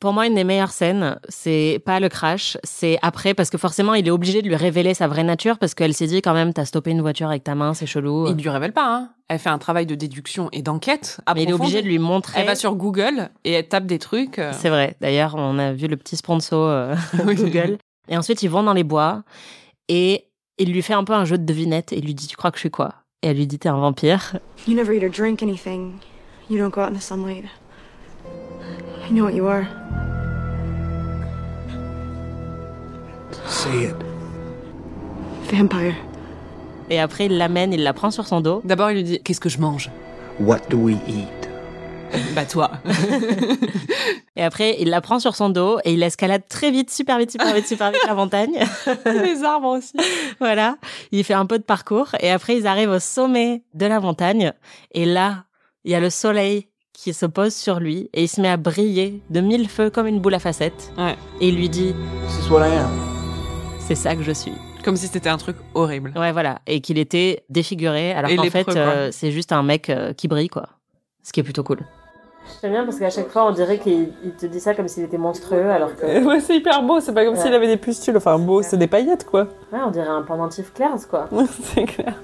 [0.00, 3.94] Pour moi, une des meilleures scènes, c'est pas le crash, c'est après, parce que forcément,
[3.94, 6.52] il est obligé de lui révéler sa vraie nature, parce qu'elle s'est dit quand même,
[6.52, 8.28] t'as stoppé une voiture avec ta main, c'est chelou.
[8.28, 8.86] Il lui révèle pas.
[8.86, 9.10] Hein.
[9.26, 11.20] Elle fait un travail de déduction et d'enquête.
[11.34, 12.40] Mais il est obligé de lui montrer.
[12.40, 14.38] Elle va sur Google et elle tape des trucs.
[14.38, 14.52] euh.
[14.54, 14.96] C'est vrai.
[15.00, 16.94] D'ailleurs, on a vu le petit sponsor euh.
[17.24, 17.78] Google.
[18.08, 19.22] Et ensuite, ils vont dans les bois
[19.88, 20.24] et
[20.58, 22.50] il lui fait un peu un jeu de devinette et il lui dit Tu crois
[22.50, 22.94] que je suis quoi?
[23.22, 24.38] Et elle lui dit T'es un vampire.
[24.66, 25.94] You never eat or drink anything.
[26.50, 27.44] You don't go out in the sunlight.
[29.08, 29.64] I know what you are.
[33.46, 33.96] Say it.
[35.50, 35.94] Vampire.
[36.90, 38.62] Et après, il l'amène, il la prend sur son dos.
[38.64, 39.90] D'abord, il lui dit Qu'est-ce que je mange?
[40.40, 41.37] What do we eat?
[42.34, 42.70] Bah, toi.
[44.36, 47.30] Et après, il la prend sur son dos et il escalade très vite, super vite,
[47.30, 48.58] super vite, super vite la montagne.
[49.06, 49.96] Les arbres aussi.
[50.38, 50.76] voilà.
[51.12, 54.52] Il fait un peu de parcours et après, ils arrivent au sommet de la montagne.
[54.92, 55.44] Et là,
[55.84, 58.56] il y a le soleil qui se pose sur lui et il se met à
[58.56, 60.92] briller de mille feux comme une boule à facettes.
[60.98, 61.16] Ouais.
[61.40, 61.94] Et il lui dit.
[63.80, 64.52] C'est ça que je suis.
[64.84, 66.12] Comme si c'était un truc horrible.
[66.16, 66.60] Ouais, voilà.
[66.66, 70.48] Et qu'il était défiguré, alors qu'en fait, euh, c'est juste un mec euh, qui brille,
[70.48, 70.68] quoi.
[71.28, 71.80] Ce qui est plutôt cool.
[72.62, 75.02] J'aime bien parce qu'à chaque fois, on dirait qu'il il te dit ça comme s'il
[75.04, 76.24] était monstrueux, alors que.
[76.26, 77.40] Ouais, c'est hyper beau, c'est pas comme Ouais.
[77.42, 78.16] s'il avait des pustules.
[78.16, 79.42] Enfin, beau, c'est des paillettes, quoi.
[79.70, 81.28] Ouais, on dirait un pendentif clair, quoi.
[81.74, 82.14] c'est clair.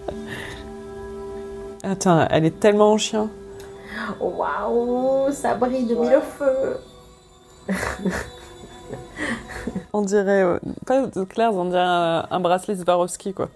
[1.83, 3.29] Attends, elle est tellement en chien.
[4.21, 6.79] Waouh, ça brille de mille feux.
[9.93, 13.51] On dirait, euh, pas de Claire, on dirait un, un bracelet Swarovski, quoi.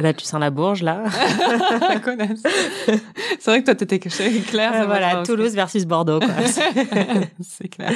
[0.00, 1.02] Là, tu sens la bourge, là.
[1.88, 2.42] la connasse.
[3.38, 4.72] C'est vrai que toi, t'étais Claire.
[4.72, 6.28] ça voilà, Toulouse versus Bordeaux, quoi.
[7.40, 7.92] C'est clair.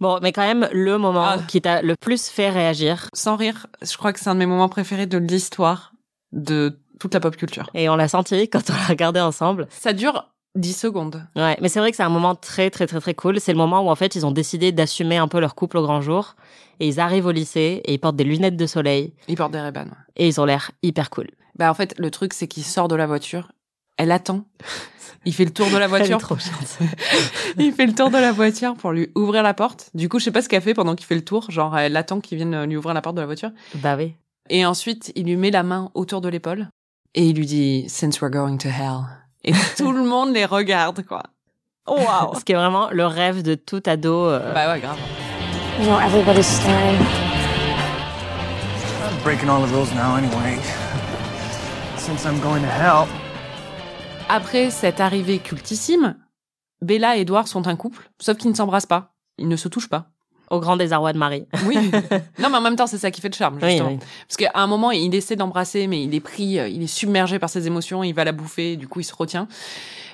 [0.00, 1.38] bon, mais quand même, le moment Ah.
[1.46, 4.46] qui t'a le plus fait réagir, Sans rire, je crois que c'est un de mes
[4.46, 5.92] moments préférés de l'histoire
[6.32, 7.68] de toute la pop culture.
[7.74, 9.66] et on l'a senti quand on l'a regardé ensemble.
[9.70, 11.26] Ça dure 10 secondes.
[11.36, 13.40] Ouais, mais c'est vrai que c'est un moment très très très très cool.
[13.40, 15.82] C'est le moment où en fait ils ont décidé d'assumer un peu leur couple au
[15.82, 16.36] grand jour
[16.80, 19.58] et ils arrivent au lycée et ils portent des lunettes de soleil Il porte des
[19.60, 19.72] ouais.
[20.16, 21.28] et ils ont l'air hyper cool.
[21.56, 23.52] Bah, en fait, le truc, c'est qu'il sort de la voiture.
[23.98, 24.44] Elle attend.
[25.24, 26.18] Il fait le tour de la voiture.
[26.18, 26.36] trop
[27.58, 29.90] il fait le tour de la voiture pour lui ouvrir la porte.
[29.94, 31.50] Du coup, je sais pas ce qu'elle fait pendant qu'il fait le tour.
[31.50, 33.50] Genre, elle attend qu'il vienne lui ouvrir la porte de la voiture.
[33.76, 34.14] bah oui.
[34.50, 36.68] Et ensuite, il lui met la main autour de l'épaule
[37.14, 39.04] et il lui dit Since we're going to hell.
[39.44, 41.22] Et tout le monde les regarde, quoi.
[41.86, 42.34] Oh, wow.
[42.38, 44.26] Ce qui est vraiment le rêve de tout ado.
[44.26, 44.98] euh, bah ouais, grave.
[45.80, 46.98] You know, everybody's staring.
[49.02, 50.58] I'm breaking all the rules now anyway.
[51.96, 53.06] Since I'm going to hell.
[54.28, 56.16] Après cette arrivée cultissime,
[56.80, 59.14] Bella et Edward sont un couple, sauf qu'ils ne s'embrassent pas.
[59.38, 60.11] Ils ne se touchent pas.
[60.52, 61.46] Au grand désarroi de Marie.
[61.66, 61.76] Oui.
[62.38, 63.88] non, mais en même temps, c'est ça qui fait le charme, justement.
[63.90, 63.98] oui.
[64.28, 67.38] Parce qu'à un moment, il essaie d'embrasser, mais il est pris, euh, il est submergé
[67.38, 69.48] par ses émotions, il va la bouffer, du coup, il se retient.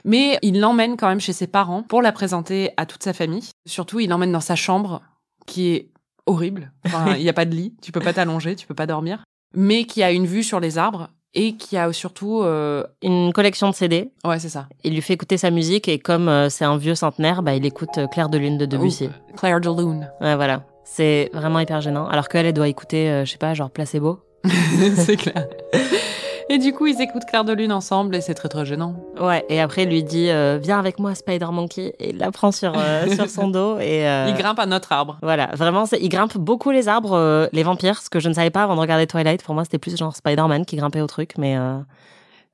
[0.04, 3.44] Mais il l'emmène quand même chez ses parents pour la présenter à toute sa famille.
[3.66, 5.02] Surtout, il l'emmène dans sa chambre,
[5.46, 5.90] qui est
[6.26, 6.72] horrible.
[6.86, 9.24] Enfin, il n'y a pas de lit, tu peux pas t'allonger, tu peux pas dormir.
[9.54, 12.42] Mais qui a une vue sur les arbres et qui a surtout...
[12.42, 14.10] euh, Une collection de CD.
[14.24, 14.66] Ouais, c'est ça.
[14.84, 17.64] Il lui fait écouter sa musique et comme euh, c'est un vieux centenaire, bah, il
[17.66, 19.10] écoute euh, Claire de Lune de Debussy.
[19.36, 20.10] Claire de Lune.
[20.20, 20.64] Ouais, voilà.
[20.84, 22.06] C'est vraiment hyper gênant.
[22.08, 24.20] Alors qu'elle, elle doit écouter, euh, je sais pas, genre Placebo.
[24.96, 25.46] c'est clair.
[26.50, 28.94] Et du coup, ils écoutent Clair de Lune ensemble et c'est très très gênant.
[29.20, 32.30] Ouais, et après il lui dit euh, viens avec moi Spider Monkey et il la
[32.30, 35.18] prend sur euh, sur son dos et euh, Il grimpe à notre arbre.
[35.22, 38.34] Voilà, vraiment, c'est- il grimpe beaucoup les arbres, euh, les vampires, ce que je ne
[38.34, 39.42] savais pas avant de regarder Twilight.
[39.44, 41.78] Pour moi, c'était plus genre Spider-Man qui grimpait au truc, mais euh,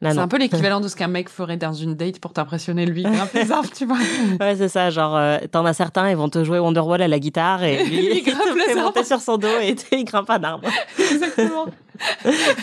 [0.02, 3.02] C'est un peu l'équivalent de ce qu'un mec ferait dans une date pour t'impressionner lui.
[3.06, 3.10] Il
[3.46, 3.96] grimpe tu vois.
[4.40, 4.90] Ouais, c'est ça.
[4.90, 7.96] Genre, euh, t'en as certains, ils vont te jouer Wonderwall à la guitare et lui,
[8.10, 10.68] Il il, grimpe te les fait monter sur son dos et il grimpe un arbre.
[10.98, 11.66] Exactement.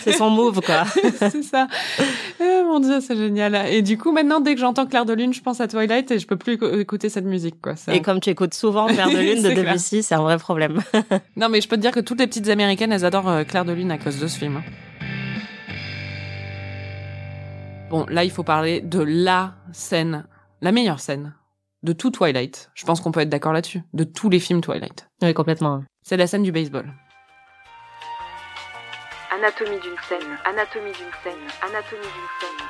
[0.02, 0.84] C'est son move, quoi.
[1.18, 1.66] c'est ça.
[2.40, 3.56] Oh, mon dieu, c'est génial.
[3.70, 6.18] Et du coup, maintenant, dès que j'entends Clair de Lune, je pense à Twilight et
[6.18, 7.74] je peux plus éco- écouter cette musique, quoi.
[7.74, 9.50] Ça- Et comme tu écoutes souvent Clair de Lune de.
[9.50, 10.80] Debussy, c'est un vrai problème.
[11.36, 13.64] Non, mais je peux te dire que toutes les petites américaines, elles adorent euh, Clair
[13.64, 14.60] de Lune à cause de ce film.
[17.92, 20.24] Bon, là, il faut parler de la scène,
[20.62, 21.34] la meilleure scène
[21.82, 22.70] de tout Twilight.
[22.72, 23.82] Je pense qu'on peut être d'accord là-dessus.
[23.92, 25.10] De tous les films Twilight.
[25.20, 25.84] oui, complètement.
[26.02, 26.90] C'est la scène du baseball.
[29.30, 32.66] Anatomie d'une scène, anatomie d'une scène, anatomie d'une scène.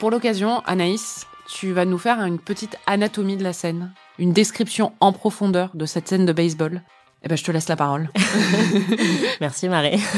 [0.00, 4.92] Pour l'occasion, Anaïs, tu vas nous faire une petite anatomie de la scène, une description
[4.98, 6.82] en profondeur de cette scène de baseball.
[7.24, 8.10] Eh ben, je te laisse la parole.
[9.40, 10.00] Merci Marie.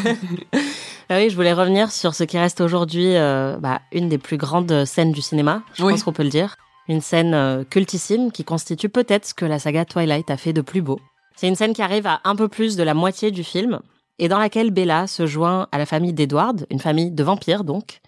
[1.11, 4.38] Ah oui, je voulais revenir sur ce qui reste aujourd'hui euh, bah, une des plus
[4.38, 5.93] grandes scènes du cinéma, je Oui.
[5.93, 6.57] pense qu'on peut le dire.
[6.88, 10.62] Une scène euh, cultissime qui constitue peut-être ce que la saga Twilight a fait de
[10.62, 10.99] plus beau.
[11.37, 13.81] C'est une scène qui arrive à un peu plus de la moitié du film
[14.19, 18.01] et dans laquelle Bella se joint à la famille d'Edward, une famille de vampires donc,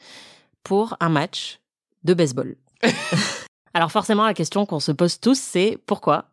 [0.64, 1.60] pour un match
[2.04, 2.56] de baseball.
[3.74, 6.30] Alors forcément, la question qu'on se pose tous, c'est pourquoi?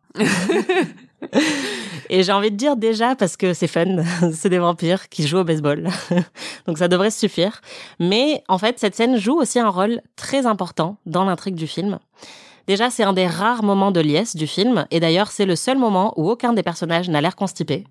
[2.10, 5.38] Et j'ai envie de dire déjà parce que c'est fun, c'est des vampires qui jouent
[5.38, 5.88] au baseball.
[6.66, 7.60] Donc ça devrait suffire.
[7.98, 11.98] Mais en fait, cette scène joue aussi un rôle très important dans l'intrigue du film.
[12.66, 15.76] Déjà, c'est un des rares moments de liesse du film, et d'ailleurs, c'est le seul
[15.76, 17.84] moment où aucun des personnages n'a l'air constipé.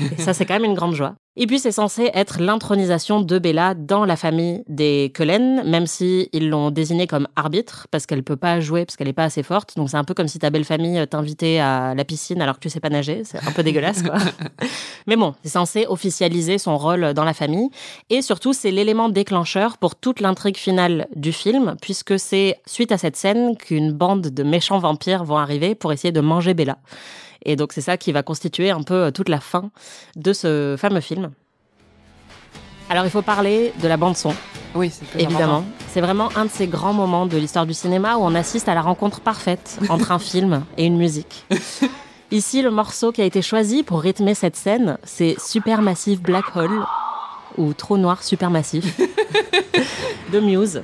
[0.00, 1.16] Et ça, c'est quand même une grande joie.
[1.36, 6.28] Et puis, c'est censé être l'intronisation de Bella dans la famille des Cullen, même si
[6.32, 9.44] ils l'ont désignée comme arbitre, parce qu'elle peut pas jouer, parce qu'elle est pas assez
[9.44, 9.76] forte.
[9.76, 12.60] Donc, c'est un peu comme si ta belle famille t'invitait à la piscine alors que
[12.60, 13.22] tu sais pas nager.
[13.24, 14.16] C'est un peu dégueulasse, quoi.
[15.06, 17.70] Mais bon, c'est censé officialiser son rôle dans la famille.
[18.10, 22.98] Et surtout, c'est l'élément déclencheur pour toute l'intrigue finale du film, puisque c'est suite à
[22.98, 26.78] cette scène qu'une bande de méchants vampires vont arriver pour essayer de manger Bella.
[27.44, 29.70] Et donc, c'est ça qui va constituer un peu toute la fin
[30.16, 31.30] de ce fameux film.
[32.88, 34.34] Alors, il faut parler de la bande-son.
[34.74, 35.64] Oui, c'est Évidemment.
[35.88, 38.74] C'est vraiment un de ces grands moments de l'histoire du cinéma où on assiste à
[38.74, 41.46] la rencontre parfaite entre un film et une musique.
[42.32, 46.84] Ici, le morceau qui a été choisi pour rythmer cette scène, c'est Supermassive Black Hole,
[47.58, 49.00] ou Trou Noir Supermassif,
[50.32, 50.82] de Muse.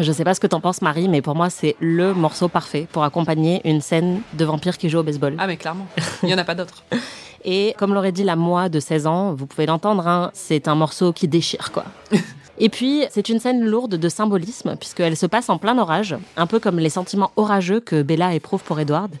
[0.00, 2.86] Je sais pas ce que t'en penses, Marie, mais pour moi, c'est le morceau parfait
[2.92, 5.34] pour accompagner une scène de vampire qui joue au baseball.
[5.38, 5.86] Ah, mais clairement.
[6.22, 6.84] Il y en a pas d'autres.
[7.44, 10.74] Et comme l'aurait dit la moi de 16 ans, vous pouvez l'entendre, hein, c'est un
[10.74, 11.84] morceau qui déchire, quoi.
[12.60, 16.46] Et puis, c'est une scène lourde de symbolisme, puisqu'elle se passe en plein orage, un
[16.46, 19.12] peu comme les sentiments orageux que Bella éprouve pour Edward.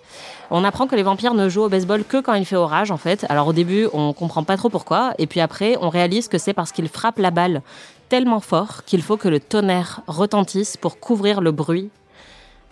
[0.50, 2.96] On apprend que les vampires ne jouent au baseball que quand il fait orage, en
[2.96, 3.24] fait.
[3.28, 6.52] Alors au début, on comprend pas trop pourquoi, et puis après, on réalise que c'est
[6.52, 7.62] parce qu'ils frappent la balle
[8.08, 11.90] tellement fort qu'il faut que le tonnerre retentisse pour couvrir le bruit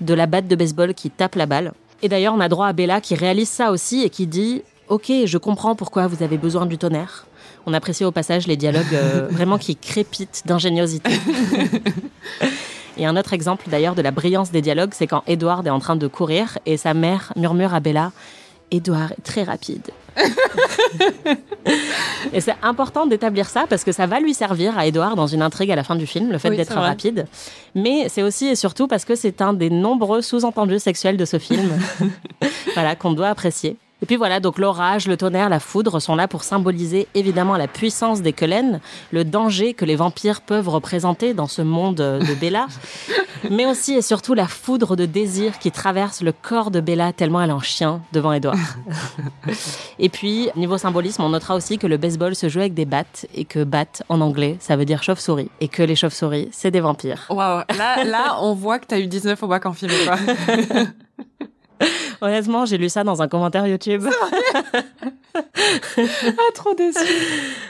[0.01, 1.72] de la batte de baseball qui tape la balle.
[2.03, 5.11] Et d'ailleurs, on a droit à Bella qui réalise ça aussi et qui dit Ok,
[5.25, 7.27] je comprends pourquoi vous avez besoin du tonnerre.
[7.66, 11.11] On apprécie au passage les dialogues euh, vraiment qui crépitent d'ingéniosité.
[12.99, 15.81] Et un autre exemple d'ailleurs de la brillance des dialogues, c'est quand Edward est en
[15.81, 18.11] train de courir et sa mère murmure à Bella
[18.70, 19.90] Edward est très rapide.
[22.33, 25.42] et c'est important d'établir ça parce que ça va lui servir à Edward dans une
[25.42, 27.26] intrigue à la fin du film, le fait Oui, d'être rapide.
[27.74, 31.38] Mais c'est aussi et surtout parce que c'est un des nombreux sous-entendus sexuels de ce
[31.38, 31.70] film
[32.74, 33.76] voilà, qu'on doit apprécier.
[34.03, 37.67] Et puis voilà, donc l'orage, le tonnerre, la foudre sont là pour symboliser évidemment la
[37.67, 38.81] puissance des Cullen,
[39.11, 42.67] le danger que les vampires peuvent représenter dans ce monde de Bella,
[43.51, 47.41] mais aussi et surtout la foudre de désir qui traverse le corps de Bella tellement
[47.41, 48.59] elle est en chien devant Edward.
[49.99, 53.27] et puis, niveau symbolisme, on notera aussi que le baseball se joue avec des battes
[53.35, 56.81] et que bat en anglais, ça veut dire chauve-souris et que les chauves-souris, c'est des
[56.81, 57.27] vampires.
[57.31, 57.63] Waouh.
[57.79, 60.17] Là, là, on voit que t'as eu 19 au bac en film, quoi.
[62.21, 64.07] Honnêtement, j'ai lu ça dans un commentaire YouTube.
[65.35, 65.41] ah,
[66.55, 66.99] trop déçu.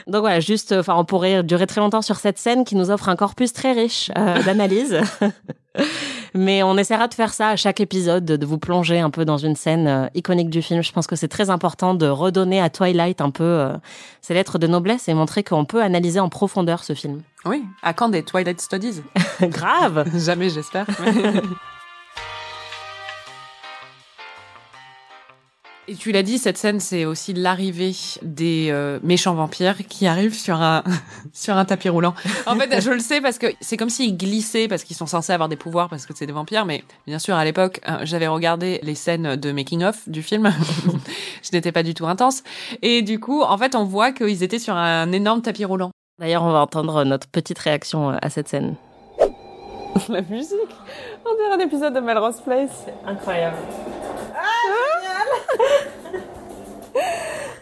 [0.07, 3.09] Donc voilà, juste, enfin, on pourrait durer très longtemps sur cette scène qui nous offre
[3.09, 4.99] un corpus très riche euh, d'analyse.
[6.33, 9.37] Mais on essaiera de faire ça à chaque épisode, de vous plonger un peu dans
[9.37, 10.81] une scène euh, iconique du film.
[10.81, 13.73] Je pense que c'est très important de redonner à Twilight un peu euh,
[14.21, 17.21] ses lettres de noblesse et montrer qu'on peut analyser en profondeur ce film.
[17.45, 17.63] Oui.
[17.81, 19.01] À quand des Twilight Studies?
[19.41, 20.85] Grave Jamais, j'espère.
[25.89, 30.33] Et tu l'as dit, cette scène, c'est aussi l'arrivée des euh, méchants vampires qui arrivent
[30.33, 30.83] sur un
[31.33, 32.13] sur un tapis roulant.
[32.45, 35.31] En fait, je le sais parce que c'est comme s'ils glissaient parce qu'ils sont censés
[35.31, 36.65] avoir des pouvoirs parce que c'est des vampires.
[36.65, 40.51] Mais bien sûr, à l'époque, euh, j'avais regardé les scènes de making of du film.
[41.41, 42.43] je n'étais pas du tout intense.
[42.81, 45.91] Et du coup, en fait, on voit qu'ils étaient sur un énorme tapis roulant.
[46.19, 48.75] D'ailleurs, on va entendre notre petite réaction euh, à cette scène.
[50.09, 50.57] La musique
[51.25, 52.87] On dirait un épisode de Melrose Place.
[53.05, 53.57] Incroyable.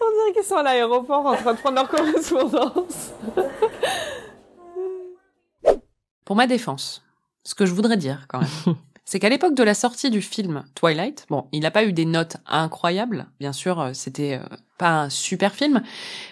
[0.02, 3.14] On dirait qu'ils sont à l'aéroport en train de prendre leur correspondance.
[6.26, 7.04] Pour ma défense,
[7.44, 10.64] ce que je voudrais dire quand même, c'est qu'à l'époque de la sortie du film
[10.74, 15.04] Twilight, bon, il n'a pas eu des notes incroyables, bien sûr, euh, c'était euh, pas
[15.04, 15.82] un super film,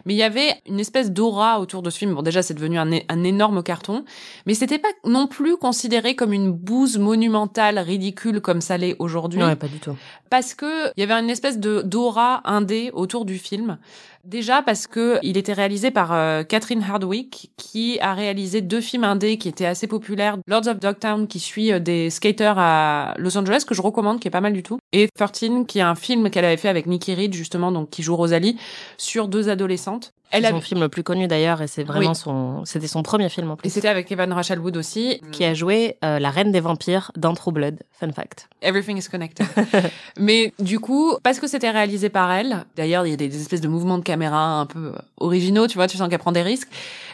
[0.06, 2.14] mais il y avait une espèce d'aura autour de ce film.
[2.14, 2.92] Bon, déjà, c'est devenu un,
[3.24, 4.04] énorme carton,
[4.46, 9.42] mais c'était pas non plus considéré comme une bouse monumentale, ridicule comme ça l'est aujourd'hui
[9.42, 9.96] Ouais, pas du tout.
[10.30, 13.78] parce que il y avait une espèce de d'aura indé autour du film.
[14.24, 19.04] Déjà parce que il était réalisé par euh, Catherine Hardwick qui a réalisé deux films
[19.04, 20.38] indés qui étaient assez populaires.
[20.48, 24.30] Lords of Dogtown qui suit euh, des skaters à Los Angeles que je recommande qui
[24.30, 26.86] est pas mal du tout et 13 qui est un film qu'elle avait fait avec
[26.86, 28.58] Nikki Reed justement donc qui joue Rosalie
[28.98, 30.14] sur deux adolescentes.
[30.32, 32.16] Elle a son film le plus connu d'ailleurs et c'est vraiment Oui.
[32.16, 33.68] son c'était son premier film en plus.
[33.68, 35.22] et c'était avec Evan Rachel Wood aussi.
[35.32, 37.80] qui a joué euh, la reine des vampires dans True Blood.
[37.92, 38.48] Fun fact.
[38.62, 39.46] Everything is connected.
[40.20, 43.62] Mais du coup, parce que c'était réalisé par elle, d'ailleurs, il y a des, espèces
[43.62, 46.70] de mouvements de caméra un peu originaux, tu vois, tu sens qu'elle prend des risques.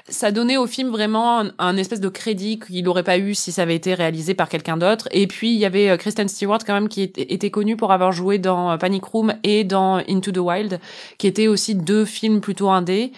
[0.07, 3.51] Ça donnait au film vraiment un, un espèce de crédit qu'il n'aurait pas eu si
[3.51, 5.07] ça avait été réalisé par quelqu'un d'autre.
[5.11, 7.91] Et puis, il y avait euh, Kristen Stewart quand même qui était, était connue pour
[7.91, 10.79] avoir joué dans euh, Panic Room et dans Into the Wild,
[11.19, 13.08] qui étaient aussi deux films plutôt indés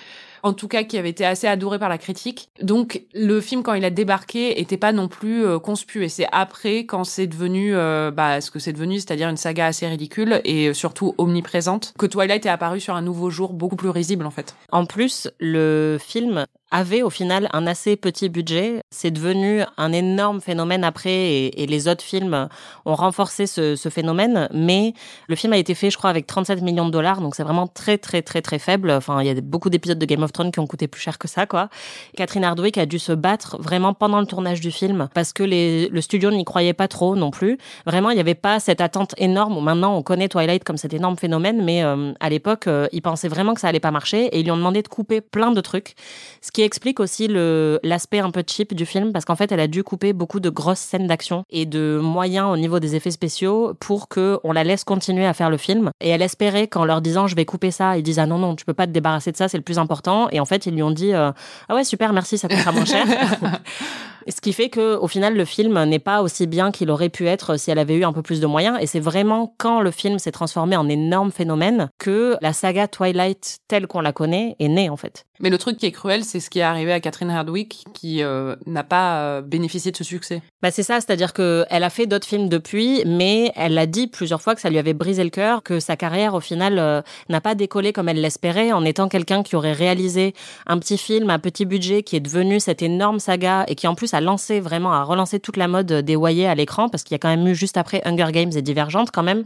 [0.44, 2.50] en tout cas qui avait été assez adoré par la critique.
[2.62, 6.28] Donc le film quand il a débarqué était pas non plus euh, conspu et c'est
[6.32, 10.42] après quand c'est devenu euh, bah ce que c'est devenu, c'est-à-dire une saga assez ridicule
[10.44, 14.26] et euh, surtout omniprésente que Twilight est apparu sur un nouveau jour beaucoup plus risible
[14.26, 14.56] en fait.
[14.72, 18.82] En plus, le film avait au final un assez petit budget.
[18.90, 22.50] C'est devenu un énorme phénomène après et, les autres films
[22.86, 24.50] ont renforcé ce, phénomène.
[24.54, 24.94] Mais
[25.28, 27.22] le film a été fait, je crois, avec 37 millions de dollars.
[27.22, 28.92] Donc c'est vraiment très, très, très, très faible.
[28.92, 31.18] Enfin, il y a beaucoup d'épisodes de Game of Thrones qui ont coûté plus cher
[31.18, 31.70] que ça, quoi.
[32.16, 36.02] Catherine Hardwick a dû se battre vraiment pendant le tournage du film parce que le
[36.02, 37.58] studio n'y croyait pas trop non plus.
[37.86, 39.62] Vraiment, il n'y avait pas cette attente énorme.
[39.64, 43.28] Maintenant, on connaît Twilight comme cet énorme phénomène, mais euh, à l'époque, euh, ils pensaient
[43.28, 45.62] vraiment que ça allait pas marcher et ils lui ont demandé de couper plein de
[45.62, 45.96] trucs.
[46.62, 50.14] Explique aussi l'aspect un peu cheap du film parce qu'en fait, elle a dû couper
[50.14, 54.40] beaucoup de grosses scènes d'action et de moyens au niveau des effets spéciaux pour que
[54.44, 55.92] on la laisse continuer à faire le film.
[56.02, 58.56] Et elle espérait qu'en leur disant je vais couper ça, ils disent ah non non,
[58.56, 60.30] tu peux pas te débarrasser de ça, c'est le plus important.
[60.32, 61.32] Et en fait, ils lui ont dit euh,
[61.70, 63.06] ah ouais super merci, ça coûtera moins cher.
[64.28, 67.28] Ce qui fait que au final le film n'est pas aussi bien qu'il aurait pu
[67.28, 69.92] être si elle avait eu un peu plus de moyens et c'est vraiment quand le
[69.92, 74.68] film s'est transformé en énorme phénomène que la saga Twilight telle qu'on la connaît est
[74.68, 75.26] née en fait.
[75.42, 78.22] Mais le truc qui est cruel, c'est ce qui est arrivé à Catherine Hardwick qui
[78.22, 80.44] euh, n'a pas euh, bénéficié de ce succès.
[80.62, 84.06] Bah c'est ça, c'est-à-dire que elle a fait d'autres films depuis, mais elle a dit
[84.06, 87.02] plusieurs fois que ça lui avait brisé le cœur, que sa carrière au final euh,
[87.30, 90.36] n'a pas décollé comme elle l'espérait, en étant quelqu'un qui aurait réalisé
[90.68, 93.96] un petit film à petit budget qui est devenu cette énorme saga et qui en
[93.96, 97.14] plus a lancé vraiment a relancé toute la mode des Wyatt à l'écran parce qu'il
[97.14, 99.44] y a quand même eu juste après Hunger Games et Divergente quand même.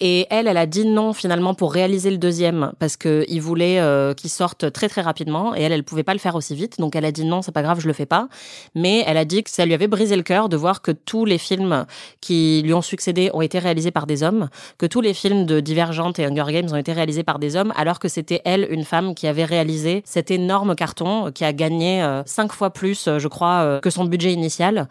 [0.00, 3.80] Et elle, elle a dit non finalement pour réaliser le deuxième parce que il voulait
[3.80, 6.78] euh, qu'il sorte très très rapidement et elle, elle pouvait pas le faire aussi vite.
[6.78, 8.28] Donc elle a dit non, c'est pas grave, je le fais pas.
[8.74, 11.24] Mais elle a dit que ça lui avait brisé le cœur de voir que tous
[11.24, 11.86] les films
[12.20, 14.48] qui lui ont succédé ont été réalisés par des hommes,
[14.78, 17.72] que tous les films de Divergente et Hunger Games ont été réalisés par des hommes,
[17.76, 22.02] alors que c'était elle, une femme, qui avait réalisé cet énorme carton qui a gagné
[22.02, 24.88] euh, cinq fois plus, euh, je crois, euh, que son budget initial.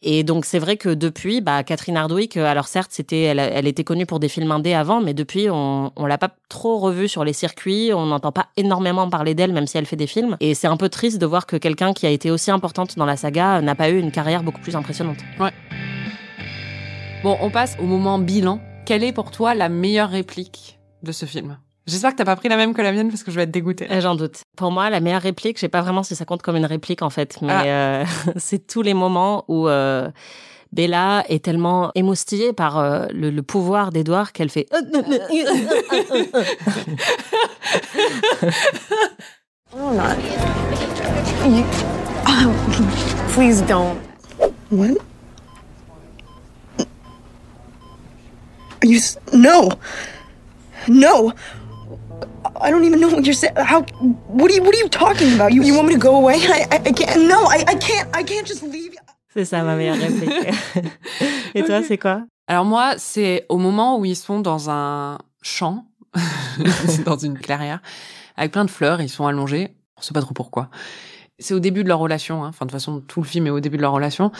[0.00, 3.66] Et donc c'est vrai que depuis, bah, Catherine Hardwick, euh, alors certes, c'était, elle, elle
[3.66, 7.08] était connue pour des films indés avant, mais depuis, on, on l'a pas trop revue
[7.08, 10.36] sur les circuits, on n'entend pas énormément parler d'elle, même si elle fait des films.
[10.40, 13.06] Et c'est un peu triste de voir que quelqu'un qui a été aussi importante dans
[13.06, 15.18] la saga n'a pas eu une carrière beaucoup plus impressionnante.
[15.40, 15.52] Ouais.
[17.24, 18.60] Bon, on passe au moment bilan.
[18.86, 21.58] Quelle est pour toi la meilleure réplique de ce film?
[21.88, 23.50] J'espère que t'as pas pris la même que la mienne parce que je vais être
[23.50, 23.90] dégoûtée.
[23.90, 24.42] Euh, J'en doute.
[24.56, 27.00] Pour moi, la meilleure réplique, je sais pas vraiment si ça compte comme une réplique
[27.02, 27.62] en fait, mais Ah.
[27.64, 28.04] euh,
[28.36, 30.08] c'est tous les moments où euh,
[30.72, 34.66] Bella est tellement émoustillée par euh, le, le pouvoir d'Edouard qu'elle fait.
[39.72, 40.16] Oh, not.
[41.48, 41.64] You.
[42.26, 42.52] Oh,
[43.32, 43.98] please don't.
[44.70, 44.96] What?
[48.82, 48.96] Are you.
[48.98, 49.70] s- No!
[50.88, 51.32] No!
[52.60, 53.54] I don't even know what you're saying.
[53.56, 53.82] How.
[54.28, 54.62] What are you.
[54.62, 55.52] What are you talking about?
[55.52, 56.34] You, you want me to go away?
[56.34, 57.28] I, I, I can't.
[57.28, 58.08] No, I, I can't.
[58.14, 58.94] I can't just leave.
[59.34, 60.32] C'est ça ma meilleure réplique.
[61.54, 62.22] Et toi, c'est quoi?
[62.46, 65.84] Alors moi, c'est au moment où ils sont dans un champ
[67.04, 67.80] dans une clairière
[68.36, 69.00] avec plein de fleurs.
[69.00, 69.76] Ils sont allongés.
[69.98, 70.70] On sait pas trop pourquoi.
[71.38, 72.42] C'est au début de leur relation.
[72.42, 72.48] Hein.
[72.48, 74.32] Enfin, de toute façon, tout le film est au début de leur relation.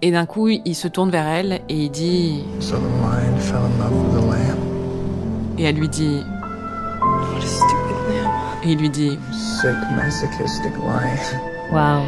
[0.00, 2.44] Et d'un coup, il se tourne vers elle et il dit.
[2.60, 5.58] So the lion fell in love with the lamb.
[5.58, 6.22] Et elle lui dit.
[8.62, 9.18] Et il lui dit.
[9.32, 11.38] Sick, masochistic lion.
[11.72, 12.04] Waouh.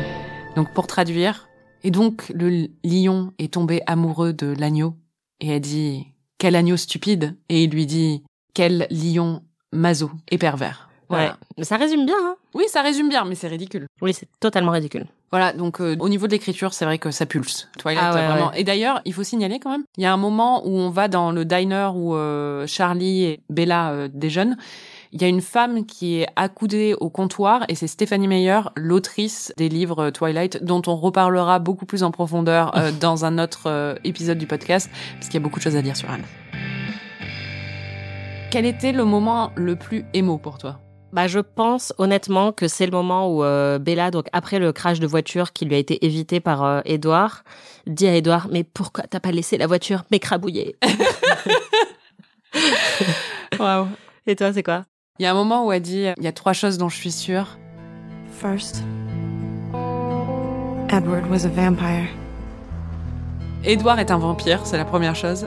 [0.56, 1.48] Donc pour traduire,
[1.84, 4.94] et donc le lion est tombé amoureux de l'agneau
[5.40, 6.06] et a dit
[6.38, 8.22] quel agneau stupide et il lui dit
[8.54, 10.88] quel lion maso et pervers.
[11.08, 11.24] Voilà.
[11.28, 11.32] Ouais.
[11.58, 13.86] Mais ça résume bien, hein Oui, ça résume bien, mais c'est ridicule.
[14.00, 15.06] Oui, c'est totalement ridicule.
[15.32, 17.68] Voilà, donc euh, au niveau de l'écriture, c'est vrai que ça pulse.
[17.78, 18.50] Twilight, Ah ouais, vraiment.
[18.50, 18.60] ouais.
[18.60, 21.06] Et d'ailleurs, il faut signaler quand même, il y a un moment où on va
[21.08, 24.56] dans le diner où euh, Charlie et Bella euh, déjeunent.
[25.12, 29.52] Il y a une femme qui est accoudée au comptoir et c'est Stéphanie Meyer, l'autrice
[29.56, 33.96] des livres Twilight, dont on reparlera beaucoup plus en profondeur euh, dans un autre euh,
[34.04, 36.22] épisode du podcast, parce qu'il y a beaucoup de choses à dire sur elle.
[38.52, 40.78] Quel était le moment le plus émo pour toi?
[41.12, 45.00] Bah, je pense honnêtement que c'est le moment où euh, Bella, donc après le crash
[45.00, 47.42] de voiture qui lui a été évité par euh, Edouard,
[47.88, 50.76] dit à Edouard Mais pourquoi t'as pas laissé la voiture m'écrabouiller?
[53.58, 53.88] Waouh.
[54.28, 54.84] Et toi, c'est quoi?
[55.20, 56.96] Il y a un moment où elle dit il y a trois choses dont je
[56.96, 57.58] suis sûre.
[58.40, 58.82] First,
[60.88, 62.08] Edward was a vampire.
[63.62, 65.46] Edouard est un vampire, c'est la première chose.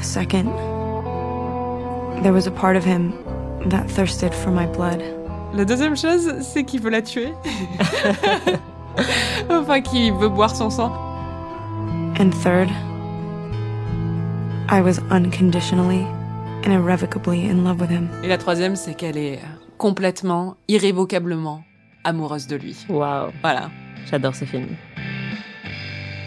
[0.00, 0.46] Second,
[2.22, 3.12] there was a part of him
[3.68, 5.02] that thirsted for my blood.
[5.52, 7.32] La deuxième chose, c'est qu'il veut la tuer.
[9.50, 10.92] enfin, qu'il veut boire son sang.
[12.20, 12.68] And third,
[14.68, 16.06] I was unconditionally
[16.68, 18.08] and irrevocably in love with him.
[18.22, 19.38] Et la troisième, c'est qu'elle est
[19.78, 21.64] complètement, irrévocablement
[22.04, 22.76] amoureuse de lui.
[22.88, 23.70] Waouh, Voilà.
[24.10, 24.66] j'adore ce film.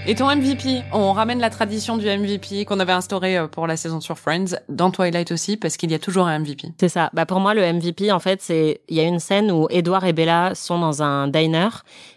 [0.07, 3.77] Et ton MVP, on ramène la tradition du MVP qu'on avait instauré euh, pour la
[3.77, 6.69] saison sur Friends, dans Twilight aussi, parce qu'il y a toujours un MVP.
[6.79, 7.11] C'est ça.
[7.13, 10.05] Bah pour moi, le MVP, en fait, c'est il y a une scène où Edouard
[10.05, 11.69] et Bella sont dans un diner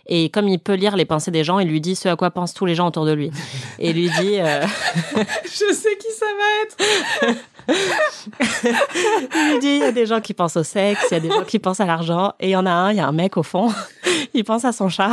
[0.06, 2.30] et comme il peut lire les pensées des gens, il lui dit ce à quoi
[2.30, 3.30] pensent tous les gens autour de lui.
[3.78, 4.62] Et il lui dit, euh,
[5.44, 7.36] Je sais qui ça va être
[9.34, 11.20] il lui dit, il y a des gens qui pensent au sexe, il y a
[11.20, 13.06] des gens qui pensent à l'argent et il y en a un, il y a
[13.06, 13.72] un mec au fond,
[14.34, 15.12] il pense à son chat.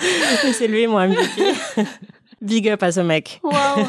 [0.46, 1.52] et c'est lui mon MVP.
[2.40, 3.40] Big up à ce mec.
[3.42, 3.86] Waouh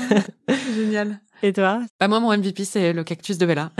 [0.75, 1.19] Génial.
[1.43, 1.81] Et toi?
[1.99, 3.71] Bah moi, mon MVP, c'est le cactus de Bella,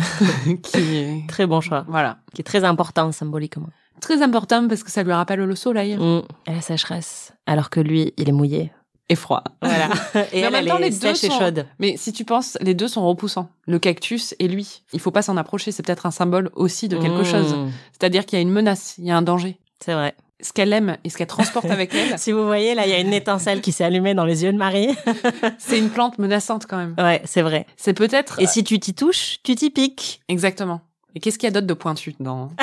[0.64, 1.28] qui est...
[1.28, 2.18] Très bon choix, Voilà.
[2.34, 3.68] qui est très important symboliquement.
[4.00, 5.96] Très important parce que ça lui rappelle le soleil.
[5.96, 6.24] Mm.
[6.48, 8.72] Et la sécheresse, alors que lui, il est mouillé.
[9.10, 9.44] Et froid.
[9.62, 9.90] Voilà.
[10.32, 11.68] Et Mais en elle, même elle temps, est les deux sont- chaude.
[11.80, 13.50] Mais si tu penses, les deux sont repoussants.
[13.68, 14.84] Le cactus et lui.
[14.94, 15.72] Il faut pas s'en approcher.
[15.74, 17.26] C'est peut-être un symbole aussi de quelque Mm.
[17.26, 17.56] chose.
[17.92, 19.60] C'est-à-dire qu'il y a une menace, il y a un danger.
[19.84, 20.16] C'est vrai.
[20.42, 22.94] Ce qu'elle aime et ce qu'elle transporte avec elle, Si vous voyez, là, il y
[22.94, 24.96] a une étincelle qui s'est allumée dans les yeux de Marie.
[25.58, 26.96] c'est une plante menaçante quand même.
[26.98, 27.66] Ouais, c'est vrai.
[27.78, 28.40] C'est peut-être.
[28.42, 30.22] Et si tu t'y touches, tu t'y piques.
[30.28, 30.82] Exactement.
[31.14, 32.52] Et qu'est-ce qu'il y a d'autre de pointu dans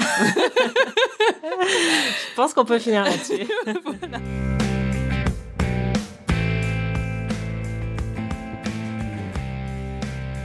[1.50, 3.46] Je pense qu'on peut finir là-dessus.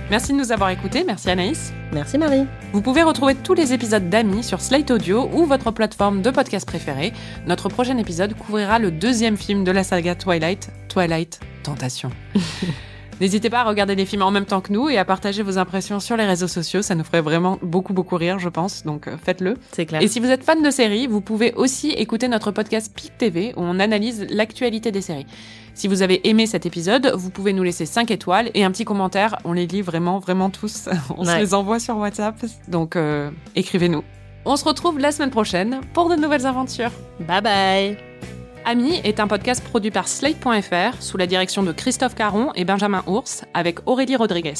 [0.09, 1.03] Merci de nous avoir écoutés.
[1.05, 1.73] Merci Anaïs.
[1.91, 2.45] Merci Marie.
[2.71, 6.67] Vous pouvez retrouver tous les épisodes d'Amis sur Slate Audio ou votre plateforme de podcast
[6.67, 7.13] préférée.
[7.47, 12.09] Notre prochain épisode couvrira le deuxième film de la saga Twilight, Twilight Tentation.
[13.23, 15.57] N'hésitez pas à regarder les films en même temps que nous et à partager vos
[15.57, 16.81] impressions sur les réseaux sociaux.
[16.81, 18.83] Ça nous ferait vraiment beaucoup, beaucoup rire, je pense.
[18.83, 19.55] Donc euh, faites-le.
[19.71, 20.01] C'est clair.
[20.01, 23.53] Et si vous êtes fan de séries, vous pouvez aussi écouter notre podcast PIC TV
[23.55, 25.25] où on analyse l'actualité des séries.
[25.73, 28.83] Si vous avez aimé cet épisode, vous pouvez nous laisser 5 étoiles et un petit
[28.83, 29.37] commentaire.
[29.45, 30.89] On les lit vraiment, vraiment tous.
[31.17, 32.35] on se les envoie sur WhatsApp.
[32.67, 34.03] Donc euh, écrivez-nous.
[34.43, 36.91] On se retrouve la semaine prochaine pour de nouvelles aventures.
[37.21, 38.32] Bye bye.
[38.65, 43.03] Ami est un podcast produit par Slate.fr sous la direction de Christophe Caron et Benjamin
[43.07, 44.53] Ours avec Aurélie Rodriguez.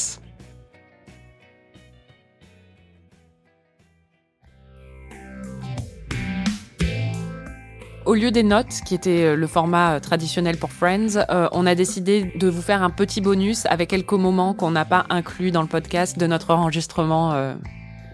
[8.05, 11.65] Au lieu des notes, qui était euh, le format euh, traditionnel pour Friends, euh, on
[11.65, 15.51] a décidé de vous faire un petit bonus avec quelques moments qu'on n'a pas inclus
[15.51, 17.55] dans le podcast de notre enregistrement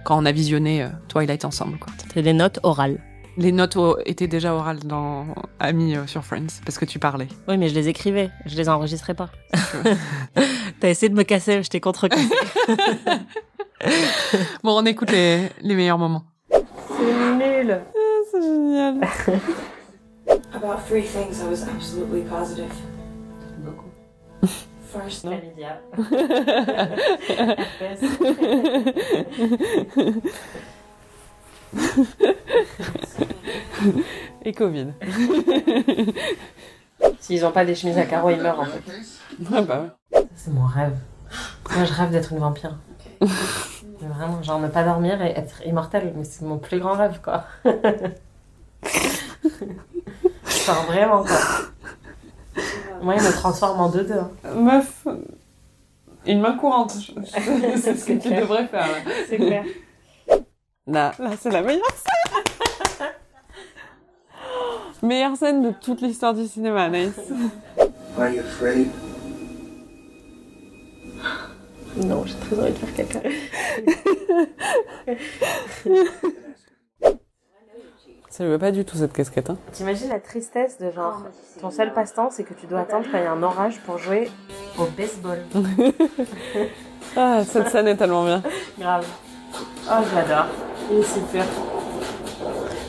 [0.05, 1.79] quand on a visionné Twilight ensemble.
[2.13, 2.99] C'est des notes orales.
[3.39, 5.25] Les notes étaient déjà orales dans
[5.59, 7.29] Ami euh, sur Friends, parce que tu parlais.
[7.47, 9.29] Oui, mais je les écrivais, je les enregistrais pas.
[10.81, 12.27] T'as essayé de me casser, je t'ai contre-cassé.
[14.61, 16.25] Bon, on écoute les, les meilleurs moments.
[16.51, 17.79] C'est nul.
[18.29, 18.99] C'est génial.
[20.53, 22.73] About three things I was absolutely positive.
[24.91, 25.25] First,
[34.45, 34.87] Et Covid.
[37.19, 38.81] S'ils ont pas des chemises à carreaux, ils meurent en fait.
[39.53, 40.27] Ah bah ouais.
[40.35, 40.95] C'est mon rêve.
[41.75, 42.77] Moi, je rêve d'être une vampire.
[43.21, 47.19] Mais vraiment, genre ne pas dormir et être immortel, mais c'est mon plus grand rêve,
[47.21, 47.43] quoi.
[50.65, 51.37] Genre vraiment, quoi.
[53.01, 54.19] Moi, il me transforme en deux-deux.
[54.19, 54.31] hein.
[54.55, 55.05] Meuf,
[56.25, 56.95] une main courante.
[57.75, 58.87] C'est ce que tu devrais faire.
[59.27, 59.65] C'est clair.
[60.89, 63.07] Là, là, c'est la meilleure scène.
[65.03, 67.13] meilleure scène de toute l'histoire du cinéma, Anaïs.
[68.17, 68.89] Are you afraid?
[71.97, 73.19] Non, j'ai très envie de faire caca.
[78.29, 79.49] Ça lui va pas du tout cette casquette.
[79.49, 79.57] Hein.
[79.73, 81.23] T'imagines la tristesse de genre,
[81.59, 83.97] ton seul passe-temps, c'est que tu dois attendre quand il y a un orage pour
[83.97, 84.29] jouer
[84.77, 85.39] au baseball.
[87.17, 88.43] Ah, cette scène est tellement bien.
[88.77, 89.03] Grave.
[89.89, 90.45] Oh, je l'adore.
[90.89, 91.45] Super.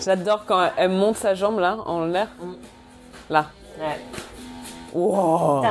[0.03, 2.29] J'adore quand elle monte sa jambe là, en l'air.
[3.29, 3.47] Là.
[3.79, 4.01] Ouais.
[4.95, 5.63] Wow.